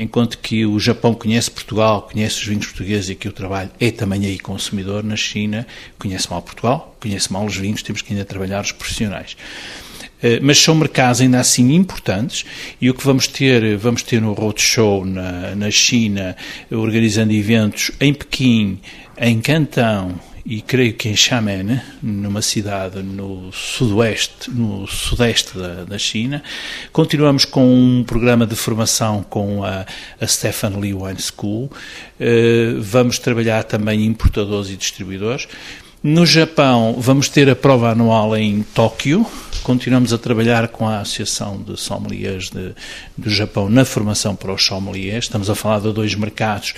enquanto 0.00 0.38
que 0.38 0.64
o 0.64 0.80
Japão 0.80 1.12
conhece 1.12 1.50
Portugal, 1.50 2.08
conhece 2.10 2.40
os 2.40 2.46
vinhos 2.46 2.66
portugueses 2.66 3.10
e 3.10 3.14
que 3.14 3.28
o 3.28 3.32
trabalho 3.32 3.70
é 3.78 3.90
também 3.90 4.24
aí 4.24 4.38
consumidor, 4.38 5.04
na 5.04 5.14
China 5.14 5.66
conhece 5.98 6.30
mal 6.30 6.40
Portugal, 6.40 6.96
conhece 6.98 7.30
mal 7.30 7.44
os 7.44 7.54
vinhos, 7.54 7.82
temos 7.82 8.00
que 8.00 8.12
ainda 8.12 8.24
trabalhar 8.24 8.62
os 8.62 8.72
profissionais. 8.72 9.36
Eh, 10.22 10.40
mas 10.40 10.58
são 10.58 10.74
mercados 10.74 11.20
ainda 11.20 11.38
assim 11.38 11.74
importantes 11.74 12.46
e 12.80 12.88
o 12.88 12.94
que 12.94 13.04
vamos 13.04 13.26
ter, 13.26 13.76
vamos 13.76 14.02
ter 14.02 14.22
no 14.22 14.32
Roadshow 14.32 15.04
na, 15.04 15.54
na 15.54 15.70
China, 15.70 16.34
organizando 16.70 17.34
eventos 17.34 17.90
em 18.00 18.14
Pequim, 18.14 18.80
em 19.18 19.38
Cantão, 19.38 20.18
e 20.44 20.60
creio 20.60 20.94
que 20.94 21.08
em 21.08 21.16
Xiamen, 21.16 21.80
numa 22.02 22.42
cidade 22.42 23.02
no 23.02 23.52
sudoeste, 23.52 24.50
no 24.50 24.86
sudeste 24.86 25.56
da, 25.56 25.84
da 25.84 25.98
China. 25.98 26.42
Continuamos 26.92 27.44
com 27.44 27.66
um 27.66 28.04
programa 28.04 28.46
de 28.46 28.54
formação 28.54 29.22
com 29.22 29.62
a, 29.64 29.84
a 30.20 30.26
Stefan 30.26 30.78
Lee 30.78 30.94
Wine 30.94 31.20
School. 31.20 31.64
Uh, 32.18 32.80
vamos 32.80 33.18
trabalhar 33.18 33.64
também 33.64 34.04
importadores 34.04 34.70
e 34.70 34.76
distribuidores. 34.76 35.46
No 36.02 36.24
Japão, 36.24 36.96
vamos 36.98 37.28
ter 37.28 37.50
a 37.50 37.54
prova 37.54 37.90
anual 37.90 38.34
em 38.34 38.62
Tóquio. 38.62 39.26
Continuamos 39.62 40.14
a 40.14 40.18
trabalhar 40.18 40.68
com 40.68 40.88
a 40.88 41.00
Associação 41.00 41.60
de 41.60 41.78
Sommeliers 41.78 42.48
de, 42.48 42.72
do 43.18 43.28
Japão 43.28 43.68
na 43.68 43.84
formação 43.84 44.34
para 44.34 44.50
os 44.50 44.64
sommeliers. 44.64 45.26
Estamos 45.26 45.50
a 45.50 45.54
falar 45.54 45.80
de 45.80 45.92
dois 45.92 46.14
mercados 46.14 46.72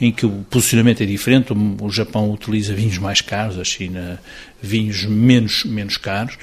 em 0.00 0.12
que 0.12 0.24
o 0.24 0.46
posicionamento 0.48 1.02
é 1.02 1.06
diferente. 1.06 1.52
O 1.52 1.90
Japão 1.90 2.30
utiliza 2.30 2.72
vinhos 2.72 2.98
mais 2.98 3.20
caros, 3.20 3.58
a 3.58 3.64
China 3.64 4.20
vinhos 4.60 5.04
menos, 5.04 5.64
menos 5.64 5.96
caros. 5.96 6.36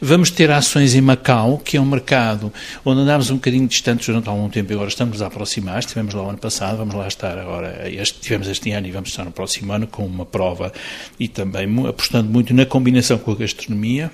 Vamos 0.00 0.30
ter 0.30 0.50
ações 0.50 0.94
em 0.94 1.00
Macau, 1.00 1.58
que 1.58 1.76
é 1.76 1.80
um 1.80 1.86
mercado 1.86 2.52
onde 2.84 3.00
andámos 3.00 3.30
um 3.30 3.36
bocadinho 3.36 3.66
distantes 3.66 4.06
durante 4.06 4.28
algum 4.28 4.48
tempo 4.48 4.72
e 4.72 4.74
agora 4.74 4.88
estamos 4.88 5.22
a 5.22 5.26
aproximar. 5.26 5.78
Estivemos 5.78 6.14
lá 6.14 6.22
o 6.22 6.28
ano 6.28 6.38
passado, 6.38 6.76
vamos 6.76 6.94
lá 6.94 7.08
estar 7.08 7.38
agora, 7.38 7.90
este, 7.90 8.20
tivemos 8.20 8.48
este 8.48 8.70
ano 8.72 8.86
e 8.86 8.90
vamos 8.90 9.10
estar 9.10 9.24
no 9.24 9.32
próximo 9.32 9.72
ano 9.72 9.86
com 9.86 10.04
uma 10.04 10.26
prova 10.26 10.72
e 11.18 11.28
também 11.28 11.86
apostando 11.86 12.30
muito 12.30 12.52
na 12.54 12.66
combinação 12.66 13.18
com 13.18 13.32
a 13.32 13.36
gastronomia. 13.36 14.10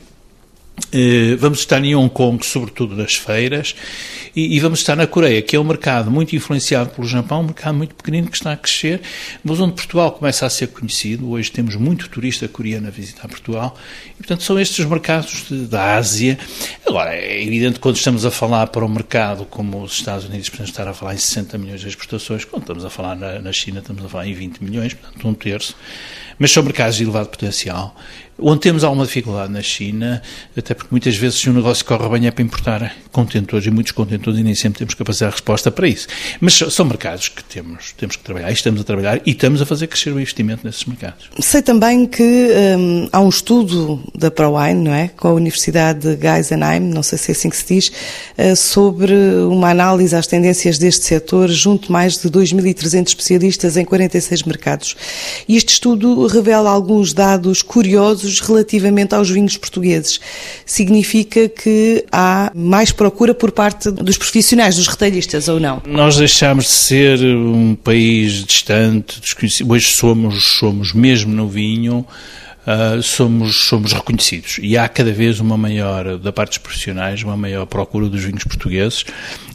Eh, 0.93 1.37
vamos 1.37 1.59
estar 1.61 1.85
em 1.85 1.95
Hong 1.95 2.09
Kong, 2.09 2.45
sobretudo 2.45 2.97
nas 2.97 3.15
feiras, 3.15 3.75
e, 4.35 4.59
vamos 4.61 4.79
estar 4.79 4.95
na 4.95 5.07
Coreia, 5.07 5.43
que 5.43 5.57
é 5.57 5.61
um 5.61 5.65
mercado 5.65 6.11
muito 6.11 6.35
influenciado 6.37 6.91
pelo 6.91 7.07
Japão, 7.07 7.41
um 7.41 7.45
mercado 7.45 7.75
muito 7.75 7.95
pequenino 7.95 8.29
que 8.29 8.37
está 8.37 8.53
a 8.53 8.57
crescer, 8.57 9.01
mas 9.43 9.59
onde 9.59 9.75
Portugal 9.75 10.13
começa 10.13 10.47
a 10.47 10.51
ser 10.51 10.69
conhecido. 10.69 11.31
Hoje 11.31 11.51
temos 11.51 11.75
muito 11.75 12.09
turista 12.09 12.47
coreano 12.47 12.87
a 12.87 12.91
visitar 12.91 13.27
Portugal, 13.27 13.77
e 14.13 14.17
portanto 14.19 14.45
são 14.45 14.59
estes 14.59 14.79
os 14.79 14.87
mercados 14.87 15.47
de, 15.49 15.67
da 15.67 15.97
Ásia. 15.97 16.39
Agora, 16.87 17.15
é 17.15 17.43
evidente 17.43 17.75
que 17.75 17.81
quando 17.81 17.97
estamos 17.97 18.25
a 18.25 18.31
falar 18.31 18.69
para 18.69 18.85
um 18.85 18.89
mercado 18.89 19.45
como 19.45 19.83
os 19.83 19.95
Estados 19.95 20.27
Unidos, 20.27 20.49
podemos 20.49 20.71
estar 20.71 20.87
a 20.87 20.95
falar 20.95 21.15
em 21.15 21.19
60 21.19 21.59
milhões 21.59 21.81
de 21.81 21.89
exportações, 21.89 22.45
quando 22.45 22.63
estamos 22.63 22.85
a 22.85 22.91
falar 22.91 23.17
na, 23.17 23.41
na 23.41 23.53
China, 23.53 23.81
estamos 23.81 24.05
a 24.05 24.09
falar 24.09 24.27
em 24.27 24.35
20 24.35 24.63
milhões, 24.63 24.95
portanto 24.95 25.29
um 25.29 25.35
terço, 25.35 25.77
mas 26.39 26.53
são 26.53 26.63
mercados 26.63 26.97
de 26.97 27.03
elevado 27.03 27.29
potencial 27.29 27.95
Onde 28.41 28.61
temos 28.61 28.85
alguma 28.85 29.05
dificuldade 29.05 29.53
na 29.53 29.63
China, 29.63 30.23
até 30.57 30.73
porque 30.73 30.89
muitas 30.93 31.17
vezes 31.17 31.41
se 31.41 31.51
um 31.51 31.53
negócio 31.53 31.85
corre 31.85 32.09
bem 32.09 32.29
é 32.29 32.31
para 32.31 32.45
importar 32.45 32.97
contentores 33.11 33.67
e 33.67 33.71
muitos 33.71 33.93
contentores 33.93 34.39
e 34.39 34.45
nem 34.45 34.55
sempre 34.55 34.79
temos 34.79 34.95
capacidade 34.95 35.33
de 35.33 35.41
resposta 35.41 35.71
para 35.71 35.89
isso. 35.89 36.07
Mas 36.41 36.55
são 36.55 36.87
mercados 36.87 37.29
que 37.29 37.43
temos, 37.43 37.93
temos 37.93 38.15
que 38.15 38.23
trabalhar 38.23 38.51
e 38.51 38.53
estamos 38.53 38.81
a 38.81 38.85
trabalhar 38.85 39.21
e 39.27 39.31
estamos 39.31 39.61
a 39.61 39.67
fazer 39.67 39.89
crescer 39.89 40.13
o 40.13 40.21
investimento 40.21 40.65
nesses 40.65 40.85
mercados. 40.85 41.31
Sei 41.41 41.63
também 41.63 42.07
que 42.07 42.23
hum, 42.23 43.09
há 43.13 43.21
um 43.21 43.29
estudo 43.29 44.01
da 44.17 44.31
ProWine, 44.31 44.85
não 44.85 44.95
é? 44.95 45.09
Com 45.09 45.29
a 45.29 45.33
Universidade 45.33 46.17
de 46.17 46.23
Geisenheim, 46.23 46.81
não 46.81 47.03
sei 47.03 47.19
se 47.19 47.31
é 47.31 47.33
assim 47.33 47.51
que 47.51 47.57
se 47.57 47.75
diz, 47.75 47.89
uh, 47.89 48.55
sobre 48.55 49.15
uma 49.51 49.71
análise 49.71 50.15
às 50.15 50.29
tendências 50.29 50.79
deste 50.79 51.05
setor 51.05 51.49
junto 51.49 51.91
mais 51.91 52.19
de 52.19 52.31
2.300 52.31 53.09
especialistas 53.09 53.77
em 53.77 53.85
46 53.85 54.45
mercados. 54.45 54.97
E 55.49 55.57
este 55.57 55.73
estudo 55.73 56.27
revela 56.27 56.71
alguns 56.71 57.13
dados 57.13 57.63
curiosos 57.63 58.28
relativamente 58.41 59.15
aos 59.15 59.31
vinhos 59.31 59.57
portugueses. 59.57 60.21
Significa 60.67 61.49
que 61.49 62.05
há 62.13 62.53
mais 62.55 62.93
procura 62.93 63.33
por 63.35 63.51
parte 63.51 63.91
dos 63.91 64.19
profissionais, 64.19 64.77
dos 64.77 64.87
retalhistas, 64.87 65.49
ou 65.49 65.59
não? 65.59 65.83
Nós 65.87 66.17
deixámos 66.17 66.65
de 66.65 66.71
ser 66.71 67.21
um 67.25 67.75
país 67.75 68.45
distante, 68.45 69.21
desconhecido. 69.21 69.71
Hoje 69.73 69.89
somos, 69.89 70.59
somos 70.59 70.93
mesmo 70.93 71.33
no 71.33 71.49
vinho, 71.49 72.07
uh, 72.67 73.03
somos, 73.03 73.65
somos 73.65 73.93
reconhecidos. 73.93 74.59
E 74.61 74.77
há 74.77 74.89
cada 74.89 75.13
vez 75.13 75.41
uma 75.41 75.57
maior, 75.57 76.19
da 76.19 76.33
parte 76.33 76.51
dos 76.51 76.59
profissionais, 76.59 77.23
uma 77.23 77.37
maior 77.37 77.65
procura 77.67 78.09
dos 78.09 78.23
vinhos 78.23 78.45
portugueses 78.45 79.05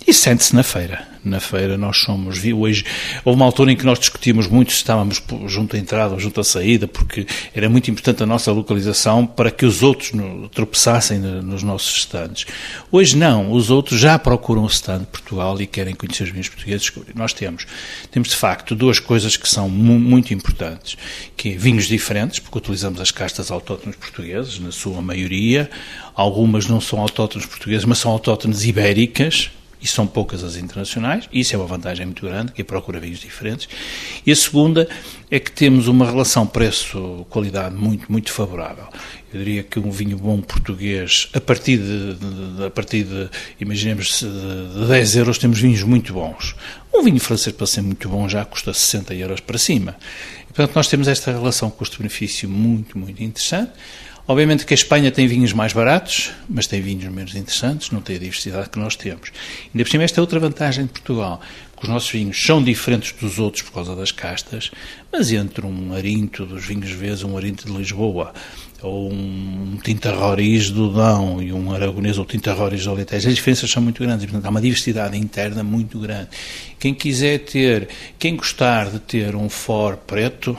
e 0.05 0.13
sente-se 0.13 0.55
na 0.55 0.63
feira 0.63 1.13
na 1.23 1.39
feira 1.39 1.77
nós 1.77 1.99
somos, 1.99 2.43
hoje, 2.43 2.85
houve 3.23 3.37
uma 3.37 3.45
altura 3.45 3.71
em 3.71 3.77
que 3.77 3.85
nós 3.85 3.97
discutimos 3.97 4.47
muito 4.47 4.71
se 4.71 4.77
estávamos 4.77 5.21
junto 5.47 5.75
à 5.75 5.79
entrada 5.79 6.13
ou 6.13 6.19
junto 6.19 6.41
à 6.41 6.43
saída, 6.43 6.87
porque 6.87 7.25
era 7.53 7.69
muito 7.69 7.89
importante 7.89 8.21
a 8.23 8.25
nossa 8.25 8.51
localização 8.51 9.25
para 9.25 9.49
que 9.49 9.65
os 9.65 9.81
outros 9.81 10.11
no, 10.11 10.49
tropeçassem 10.49 11.19
nos 11.19 11.63
nossos 11.63 11.95
estandes. 11.95 12.45
Hoje 12.91 13.15
não, 13.15 13.51
os 13.51 13.69
outros 13.69 13.99
já 13.99 14.19
procuram 14.19 14.63
o 14.63 14.67
stand 14.67 14.99
de 14.99 15.05
Portugal 15.05 15.59
e 15.61 15.67
querem 15.67 15.95
conhecer 15.95 16.23
os 16.23 16.29
vinhos 16.29 16.49
portugueses. 16.49 16.91
Nós 17.15 17.33
temos, 17.33 17.65
temos 18.11 18.29
de 18.29 18.35
facto 18.35 18.75
duas 18.75 18.99
coisas 18.99 19.37
que 19.37 19.47
são 19.47 19.69
mu 19.69 19.99
muito 19.99 20.33
importantes, 20.33 20.97
que 21.37 21.49
é 21.49 21.51
vinhos 21.55 21.87
diferentes, 21.87 22.39
porque 22.39 22.57
utilizamos 22.57 22.99
as 22.99 23.11
castas 23.11 23.49
autóctones 23.49 23.95
portuguesas, 23.95 24.59
na 24.59 24.71
sua 24.71 25.01
maioria, 25.01 25.69
algumas 26.15 26.67
não 26.67 26.81
são 26.81 26.99
autóctones 26.99 27.47
portugueses, 27.47 27.85
mas 27.85 27.99
são 27.99 28.11
autóctones 28.11 28.65
ibéricas, 28.65 29.49
e 29.83 29.87
são 29.87 30.07
poucas 30.07 30.45
as 30.45 30.55
internacionais, 30.55 31.27
isso 31.33 31.53
é 31.53 31.57
uma 31.59 31.67
vantagem 31.67 32.05
muito 32.05 32.25
grande, 32.25 32.53
que 32.53 32.63
procura 32.63 33.01
vinhos 33.01 33.19
diferentes. 33.19 33.67
E 34.25 34.31
a 34.31 34.35
segunda 34.35 34.87
é 35.29 35.39
que 35.41 35.51
temos 35.51 35.89
uma 35.89 36.09
relação 36.09 36.47
preço-qualidade 36.47 37.75
muito, 37.75 38.09
muito 38.09 38.31
favorável. 38.31 38.87
Eu 39.33 39.39
diria 39.39 39.61
que 39.61 39.77
um 39.79 39.91
vinho 39.91 40.17
bom 40.17 40.39
português, 40.39 41.27
a 41.33 41.41
partir 41.41 41.79
de, 41.79 42.13
de 42.13 42.65
a 42.65 42.69
partir 42.69 43.03
de 43.03 43.29
imaginemos, 43.59 44.21
de 44.21 44.87
10 44.87 45.17
euros, 45.17 45.37
temos 45.37 45.59
vinhos 45.59 45.83
muito 45.83 46.13
bons. 46.13 46.55
Um 46.93 47.03
vinho 47.03 47.19
francês, 47.19 47.53
para 47.53 47.67
ser 47.67 47.81
muito 47.81 48.07
bom, 48.07 48.29
já 48.29 48.45
custa 48.45 48.73
60 48.73 49.13
euros 49.15 49.41
para 49.41 49.57
cima. 49.57 49.97
E, 50.49 50.53
portanto, 50.53 50.75
nós 50.75 50.87
temos 50.87 51.09
esta 51.09 51.29
relação 51.29 51.69
custo-benefício 51.69 52.47
muito, 52.47 52.97
muito 52.97 53.21
interessante. 53.21 53.71
Obviamente 54.25 54.65
que 54.65 54.73
a 54.73 54.75
Espanha 54.75 55.11
tem 55.11 55.27
vinhos 55.27 55.51
mais 55.51 55.73
baratos, 55.73 56.31
mas 56.47 56.65
tem 56.65 56.81
vinhos 56.81 57.03
menos 57.11 57.35
interessantes, 57.35 57.91
não 57.91 57.99
tem 57.99 58.15
a 58.15 58.19
diversidade 58.19 58.69
que 58.69 58.79
nós 58.79 58.95
temos. 58.95 59.33
Ainda 59.73 59.83
por 59.83 59.89
cima, 59.89 60.03
esta 60.05 60.19
é 60.19 60.21
outra 60.21 60.39
vantagem 60.39 60.85
de 60.85 60.91
Portugal, 60.91 61.41
que 61.75 61.83
os 61.83 61.89
nossos 61.89 62.09
vinhos 62.09 62.41
são 62.41 62.63
diferentes 62.63 63.11
dos 63.19 63.37
outros 63.37 63.63
por 63.63 63.73
causa 63.73 63.93
das 63.97 64.13
castas, 64.13 64.71
mas 65.11 65.29
entre 65.33 65.65
um 65.65 65.93
arinto 65.93 66.45
dos 66.45 66.65
vinhos 66.65 66.89
vezes, 66.91 67.23
um 67.23 67.35
arinto 67.35 67.65
de 67.65 67.77
Lisboa, 67.77 68.33
ou 68.81 69.11
um 69.11 69.77
tinta 69.83 70.13
roriz 70.13 70.69
do 70.69 70.93
Dão 70.93 71.41
e 71.41 71.51
um 71.51 71.73
aragonês 71.73 72.17
ou 72.17 72.23
tinta 72.23 72.53
roriz 72.53 72.85
do 72.85 72.91
Alentejo, 72.91 73.27
as 73.27 73.35
diferenças 73.35 73.69
são 73.69 73.83
muito 73.83 74.01
grandes, 74.01 74.25
portanto 74.25 74.45
há 74.45 74.49
uma 74.49 74.61
diversidade 74.61 75.17
interna 75.17 75.65
muito 75.65 75.99
grande. 75.99 76.29
Quem 76.79 76.93
quiser 76.93 77.39
ter, 77.39 77.89
quem 78.17 78.37
gostar 78.37 78.89
de 78.89 78.99
ter 78.99 79.35
um 79.35 79.49
for 79.49 79.97
preto, 79.97 80.57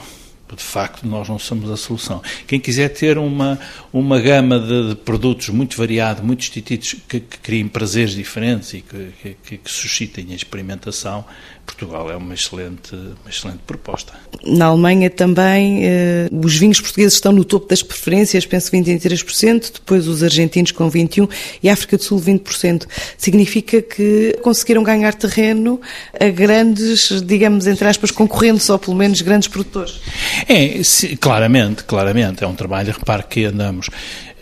de 0.55 0.63
facto 0.63 1.07
nós 1.07 1.27
não 1.27 1.39
somos 1.39 1.69
a 1.69 1.77
solução. 1.77 2.21
Quem 2.47 2.59
quiser 2.59 2.89
ter 2.89 3.17
uma, 3.17 3.59
uma 3.91 4.19
gama 4.19 4.59
de, 4.59 4.89
de 4.89 4.95
produtos 4.95 5.49
muito 5.49 5.77
variada, 5.77 6.21
muito 6.21 6.39
distintos, 6.39 6.95
que, 7.07 7.19
que 7.19 7.37
criem 7.39 7.67
prazeres 7.67 8.13
diferentes 8.13 8.73
e 8.73 8.81
que, 8.81 9.35
que, 9.43 9.57
que 9.57 9.71
suscitem 9.71 10.27
a 10.31 10.35
experimentação, 10.35 11.25
Portugal 11.65 12.09
é 12.11 12.15
uma 12.15 12.33
excelente, 12.33 12.95
uma 12.95 13.29
excelente 13.29 13.59
proposta. 13.65 14.13
Na 14.43 14.65
Alemanha 14.65 15.09
também 15.09 15.83
eh, 15.83 16.29
os 16.31 16.55
vinhos 16.55 16.79
portugueses 16.79 17.15
estão 17.15 17.31
no 17.31 17.43
topo 17.43 17.67
das 17.67 17.81
preferências, 17.81 18.45
penso 18.45 18.71
23%, 18.71 19.73
depois 19.73 20.07
os 20.07 20.23
argentinos 20.23 20.71
com 20.71 20.89
21% 20.89 21.29
e 21.63 21.69
a 21.69 21.73
África 21.73 21.97
do 21.97 22.03
Sul 22.03 22.21
20%. 22.21 22.85
Significa 23.17 23.81
que 23.81 24.37
conseguiram 24.41 24.83
ganhar 24.83 25.13
terreno 25.15 25.81
a 26.19 26.29
grandes, 26.29 27.21
digamos, 27.23 27.65
entre 27.67 27.87
aspas, 27.87 28.11
concorrentes 28.11 28.69
ou 28.69 28.77
pelo 28.77 28.95
menos 28.95 29.21
grandes 29.21 29.47
produtores. 29.47 29.99
É, 30.47 30.81
claramente, 31.19 31.83
claramente. 31.83 32.43
É 32.43 32.47
um 32.47 32.55
trabalho, 32.55 32.93
repare 32.93 33.23
que 33.23 33.45
andamos. 33.45 33.89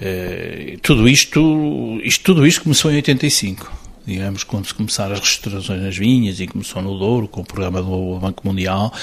Eh, 0.01 0.77
tudo 0.81 1.07
isto, 1.07 1.99
isto, 2.03 2.23
tudo 2.23 2.45
isto 2.45 2.63
começou 2.63 2.91
em 2.91 2.95
85 2.95 3.82
digamos, 4.05 4.43
quando 4.43 4.65
se 4.65 4.73
começaram 4.73 5.13
as 5.13 5.19
restaurações 5.19 5.81
nas 5.81 5.97
vinhas 5.97 6.39
e 6.39 6.47
começou 6.47 6.81
no 6.81 6.97
Douro 6.97 7.27
com 7.27 7.41
o 7.41 7.45
programa 7.45 7.81
do 7.81 8.19
Banco 8.19 8.47
Mundial, 8.47 8.93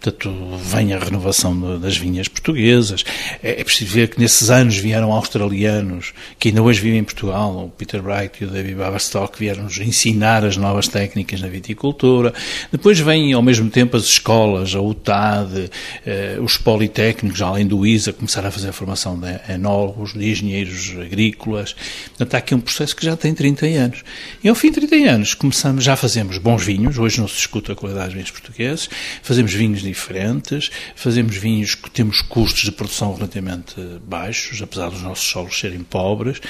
portanto, 0.00 0.32
vem 0.58 0.92
a 0.92 0.98
renovação 0.98 1.78
das 1.78 1.96
vinhas 1.96 2.28
portuguesas. 2.28 3.04
É, 3.42 3.60
é 3.60 3.64
preciso 3.64 3.92
ver 3.92 4.08
que 4.08 4.20
nesses 4.20 4.50
anos 4.50 4.76
vieram 4.76 5.12
australianos 5.12 6.12
que 6.38 6.48
ainda 6.48 6.62
hoje 6.62 6.80
vivem 6.80 6.98
em 6.98 7.04
Portugal, 7.04 7.66
o 7.66 7.68
Peter 7.70 8.02
Bright 8.02 8.42
e 8.42 8.46
o 8.46 8.50
David 8.50 8.74
Babastock 8.74 9.38
vieram-nos 9.38 9.78
ensinar 9.78 10.44
as 10.44 10.56
novas 10.56 10.88
técnicas 10.88 11.40
na 11.40 11.48
viticultura. 11.48 12.32
Depois 12.70 12.98
vêm 12.98 13.32
ao 13.32 13.42
mesmo 13.42 13.70
tempo 13.70 13.96
as 13.96 14.04
escolas, 14.04 14.74
a 14.74 14.80
UTAD, 14.80 15.70
eh, 16.04 16.38
os 16.40 16.56
politécnicos, 16.56 17.40
além 17.40 17.66
do 17.66 17.86
ISA, 17.86 18.12
começaram 18.12 18.48
a 18.48 18.50
fazer 18.50 18.68
a 18.68 18.72
formação 18.72 19.18
de 19.18 19.52
enólogos, 19.52 20.12
de 20.12 20.30
engenheiros 20.30 20.94
agrícolas. 21.00 21.74
Portanto, 22.08 22.34
há 22.34 22.38
aqui 22.38 22.54
um 22.54 22.60
processo 22.60 22.94
que 22.94 23.04
já 23.04 23.16
tem 23.16 23.34
30 23.34 23.66
anos. 23.66 24.02
E 24.44 24.48
ao 24.48 24.56
fim 24.56 24.72
de 24.72 24.84
30 24.84 25.08
anos 25.08 25.34
começamos, 25.34 25.84
já 25.84 25.94
fazemos 25.94 26.36
bons 26.36 26.64
vinhos, 26.64 26.98
hoje 26.98 27.20
não 27.20 27.28
se 27.28 27.36
discute 27.36 27.70
a 27.70 27.76
qualidade 27.76 28.06
dos 28.06 28.14
vinhos 28.14 28.30
portugueses, 28.32 28.90
fazemos 29.22 29.54
vinhos 29.54 29.82
diferentes, 29.82 30.68
fazemos 30.96 31.36
vinhos 31.36 31.76
que 31.76 31.88
temos 31.88 32.20
custos 32.22 32.64
de 32.64 32.72
produção 32.72 33.14
relativamente 33.14 33.76
baixos, 34.04 34.60
apesar 34.60 34.90
dos 34.90 35.00
nossos 35.00 35.24
solos 35.24 35.56
serem 35.56 35.84
pobres, 35.84 36.40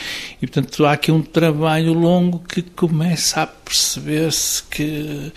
e 0.41 0.47
portanto 0.47 0.87
há 0.87 0.93
aqui 0.93 1.13
um 1.13 1.21
trabalho 1.21 1.93
longo 1.93 2.39
que 2.39 2.63
começa 2.63 3.43
a 3.43 3.47
perceber-se 3.47 4.63
que 4.63 5.31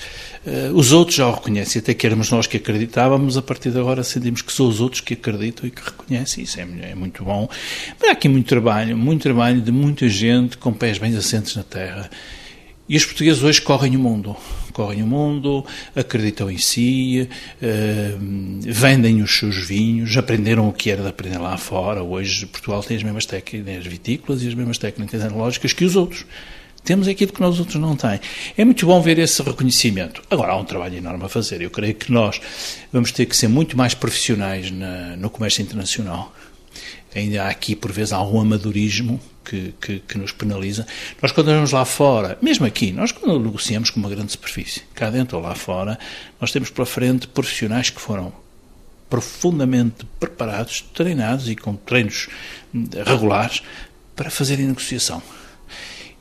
uh, 0.48 0.74
os 0.74 0.94
outros 0.94 1.18
já 1.18 1.28
o 1.28 1.34
reconhecem, 1.34 1.82
até 1.82 1.94
que 1.94 2.08
éramos 2.08 2.32
nós 2.32 2.48
que 2.48 2.56
acreditávamos, 2.56 3.36
a 3.36 3.42
partir 3.42 3.72
de 3.72 3.80
agora 3.80 4.02
sentimos 4.02 4.42
que 4.42 4.54
são 4.54 4.70
os 4.70 4.80
outros 4.80 5.02
que 5.02 5.14
acreditam 5.14 5.68
e 5.68 5.72
que 5.72 5.82
reconhecem, 5.84 6.46
isso 6.46 6.58
é, 6.58 6.64
é 6.92 6.96
muito 6.96 7.22
bom. 7.22 7.50
Mas 8.00 8.10
há 8.10 8.14
aqui 8.14 8.30
muito 8.30 8.48
trabalho, 8.48 8.98
muito 8.98 9.24
trabalho 9.24 9.60
de 9.60 9.74
muita 9.74 10.08
gente 10.08 10.58
com 10.58 10.72
pés 10.72 10.98
bem 10.98 11.14
assentes 11.18 11.54
na 11.58 11.64
terra. 11.64 12.10
E 12.88 12.96
os 12.96 13.04
portugueses 13.04 13.42
hoje 13.42 13.62
correm 13.62 13.96
o 13.96 14.00
mundo. 14.00 14.36
Correm 14.72 15.02
o 15.02 15.08
mundo, 15.08 15.66
acreditam 15.96 16.52
em 16.52 16.58
si, 16.58 17.28
uh, 17.62 18.60
vendem 18.62 19.24
os 19.24 19.38
seus 19.38 19.56
vinhos, 19.56 20.16
aprenderam 20.18 20.68
o 20.68 20.74
que 20.74 20.92
era 20.92 21.02
de 21.02 21.08
aprender 21.08 21.40
lá 21.40 21.58
fora. 21.58 22.04
Hoje 22.04 22.46
Portugal 22.46 22.84
tem 22.84 22.96
as 22.98 23.02
mesmas 23.02 23.26
técnicas 23.26 23.88
vitícolas 23.88 24.44
e 24.44 24.48
as 24.48 24.54
mesmas 24.54 24.78
técnicas 24.78 25.24
analógicas 25.24 25.74
que 25.74 25.84
os 25.84 25.96
outros. 25.96 26.26
Temos 26.84 27.08
aquilo 27.08 27.34
que 27.34 27.42
nós 27.42 27.58
outros 27.58 27.82
não 27.82 27.96
têm. 27.96 28.20
É 28.56 28.64
muito 28.64 28.86
bom 28.86 29.02
ver 29.02 29.18
esse 29.18 29.42
reconhecimento. 29.42 30.22
Agora, 30.30 30.52
há 30.52 30.58
um 30.58 30.64
trabalho 30.64 30.96
enorme 30.96 31.26
a 31.26 31.30
fazer. 31.30 31.60
Eu 31.62 31.72
creio 31.72 31.96
que 31.96 32.12
nós 32.12 32.40
vamos 32.94 33.12
ter 33.12 33.26
que 33.26 33.36
ser 33.36 33.48
muito 33.48 33.76
mais 33.76 33.96
profissionais 33.96 34.70
na, 34.70 35.16
no 35.16 35.32
comércio 35.32 35.64
internacional 35.64 36.32
ainda 37.16 37.44
há 37.44 37.50
aqui, 37.50 37.76
por 37.76 37.92
vezes, 37.92 38.14
algum 38.14 38.42
amadorismo 38.42 39.20
que, 39.44 39.74
que, 39.80 40.00
que, 40.00 40.18
nos 40.18 40.32
penaliza. 40.32 40.86
Nós, 41.22 41.32
quando 41.32 41.48
vamos 41.48 41.72
lá 41.72 41.86
fora, 41.86 42.38
mesmo 42.42 42.66
aqui, 42.66 42.92
nós 42.92 43.12
quando 43.12 43.40
negociamos 43.40 43.90
com 43.90 44.00
uma 44.00 44.10
grande 44.10 44.32
superfície, 44.32 44.84
cá 44.94 45.10
dentro 45.10 45.38
ou 45.38 45.44
lá 45.44 45.56
fora, 45.56 45.98
nós 46.40 46.52
temos 46.52 46.70
pela 46.70 46.86
frente 46.86 47.28
profissionais 47.28 47.90
que 47.90 48.02
foram 48.02 48.34
profundamente 49.10 50.06
preparados, 50.20 50.82
treinados 50.94 51.48
e 51.48 51.56
com 51.56 51.76
treinos 51.76 52.28
regulares 53.06 53.62
para 54.16 54.30
fazerem 54.30 54.66
negociação. 54.66 55.22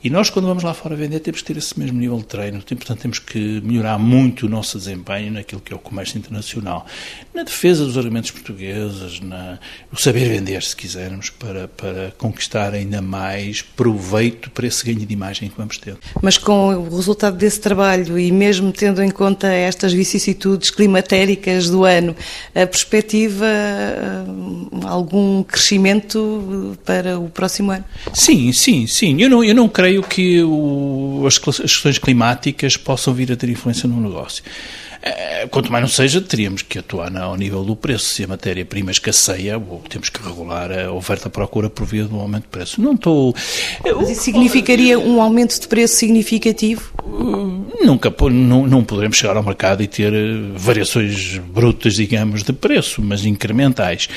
E 0.05 0.09
nós, 0.11 0.29
quando 0.29 0.45
vamos 0.45 0.63
lá 0.63 0.71
fora 0.71 0.95
vender, 0.95 1.19
temos 1.19 1.41
que 1.41 1.47
ter 1.47 1.57
esse 1.57 1.79
mesmo 1.79 1.97
nível 1.97 2.17
de 2.17 2.25
treino. 2.25 2.61
Portanto, 2.61 2.99
temos 2.99 3.17
que 3.17 3.59
melhorar 3.61 3.97
muito 3.97 4.45
o 4.45 4.49
nosso 4.49 4.77
desempenho 4.77 5.31
naquilo 5.31 5.59
que 5.59 5.73
é 5.73 5.75
o 5.75 5.79
comércio 5.79 6.15
internacional, 6.15 6.85
na 7.33 7.41
defesa 7.41 7.83
dos 7.83 7.97
argumentos 7.97 8.29
portugueses, 8.29 9.19
na, 9.19 9.57
no 9.91 9.99
saber 9.99 10.29
vender, 10.29 10.61
se 10.61 10.75
quisermos, 10.75 11.31
para, 11.31 11.67
para 11.69 12.13
conquistar 12.19 12.75
ainda 12.75 13.01
mais 13.01 13.63
proveito 13.63 14.51
para 14.51 14.67
esse 14.67 14.85
ganho 14.85 15.03
de 15.03 15.11
imagem 15.11 15.49
que 15.49 15.57
vamos 15.57 15.79
ter. 15.79 15.97
Mas 16.21 16.37
com 16.37 16.75
o 16.75 16.95
resultado 16.95 17.35
desse 17.35 17.59
trabalho 17.59 18.19
e 18.19 18.31
mesmo 18.31 18.71
tendo 18.71 19.01
em 19.01 19.09
conta 19.09 19.51
estas 19.51 19.91
vicissitudes 19.91 20.69
climatéricas 20.69 21.67
do 21.67 21.83
ano, 21.83 22.15
a 22.53 22.67
perspectiva, 22.67 23.47
ah, 23.47 24.87
algum 24.87 25.41
crescimento 25.41 26.77
para 26.85 27.17
o 27.17 27.27
próximo 27.27 27.71
ano? 27.71 27.85
Sim, 28.13 28.51
sim, 28.51 28.85
sim. 28.85 29.19
Eu 29.19 29.31
não, 29.31 29.43
eu 29.43 29.55
não 29.55 29.67
creio 29.67 29.94
que 30.03 30.41
o, 30.43 31.23
as 31.27 31.37
questões 31.37 31.97
climáticas 31.97 32.77
possam 32.77 33.13
vir 33.13 33.31
a 33.31 33.35
ter 33.35 33.49
influência 33.49 33.87
no 33.87 33.99
negócio. 33.99 34.43
Eh, 35.07 35.47
quanto 35.51 35.71
mais 35.71 35.83
não 35.83 35.87
seja, 35.87 36.19
teríamos 36.19 36.63
que 36.63 36.79
atuar 36.79 37.15
ao 37.15 37.35
nível 37.35 37.63
do 37.63 37.75
preço. 37.75 38.05
Se 38.05 38.23
a 38.23 38.27
matéria-prima 38.27 38.89
escasseia, 38.89 39.61
temos 39.87 40.09
que 40.09 40.21
regular 40.21 40.71
a 40.71 40.91
oferta-procura 40.91 41.69
por 41.69 41.85
via 41.85 42.05
do 42.05 42.19
aumento 42.19 42.43
de 42.43 42.49
preço. 42.49 42.81
Não 42.81 42.93
estou. 42.93 43.35
Mas 43.83 44.09
isso 44.09 44.23
significaria 44.23 44.97
um 44.97 45.21
aumento 45.21 45.59
de 45.61 45.67
preço 45.67 45.95
significativo? 45.95 46.91
Nunca, 47.83 48.11
não, 48.31 48.65
não 48.65 48.83
poderemos 48.83 49.17
chegar 49.17 49.37
ao 49.37 49.43
mercado 49.43 49.83
e 49.83 49.87
ter 49.87 50.11
eh, 50.11 50.33
variações 50.55 51.37
brutas, 51.37 51.93
digamos, 51.93 52.41
de 52.41 52.51
preço, 52.51 52.99
mas 52.99 53.23
incrementais. 53.25 54.09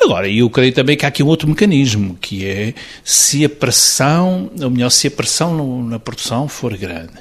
Agora, 0.00 0.28
eu 0.28 0.48
creio 0.48 0.72
também 0.72 0.96
que 0.96 1.04
há 1.04 1.08
aqui 1.08 1.20
um 1.20 1.26
outro 1.26 1.48
mecanismo, 1.48 2.16
que 2.20 2.46
é 2.46 2.74
se 3.02 3.44
a 3.44 3.48
pressão, 3.48 4.48
ou 4.62 4.70
melhor, 4.70 4.90
se 4.90 5.08
a 5.08 5.10
pressão 5.10 5.82
na 5.82 5.98
produção 5.98 6.46
for 6.46 6.76
grande, 6.76 7.14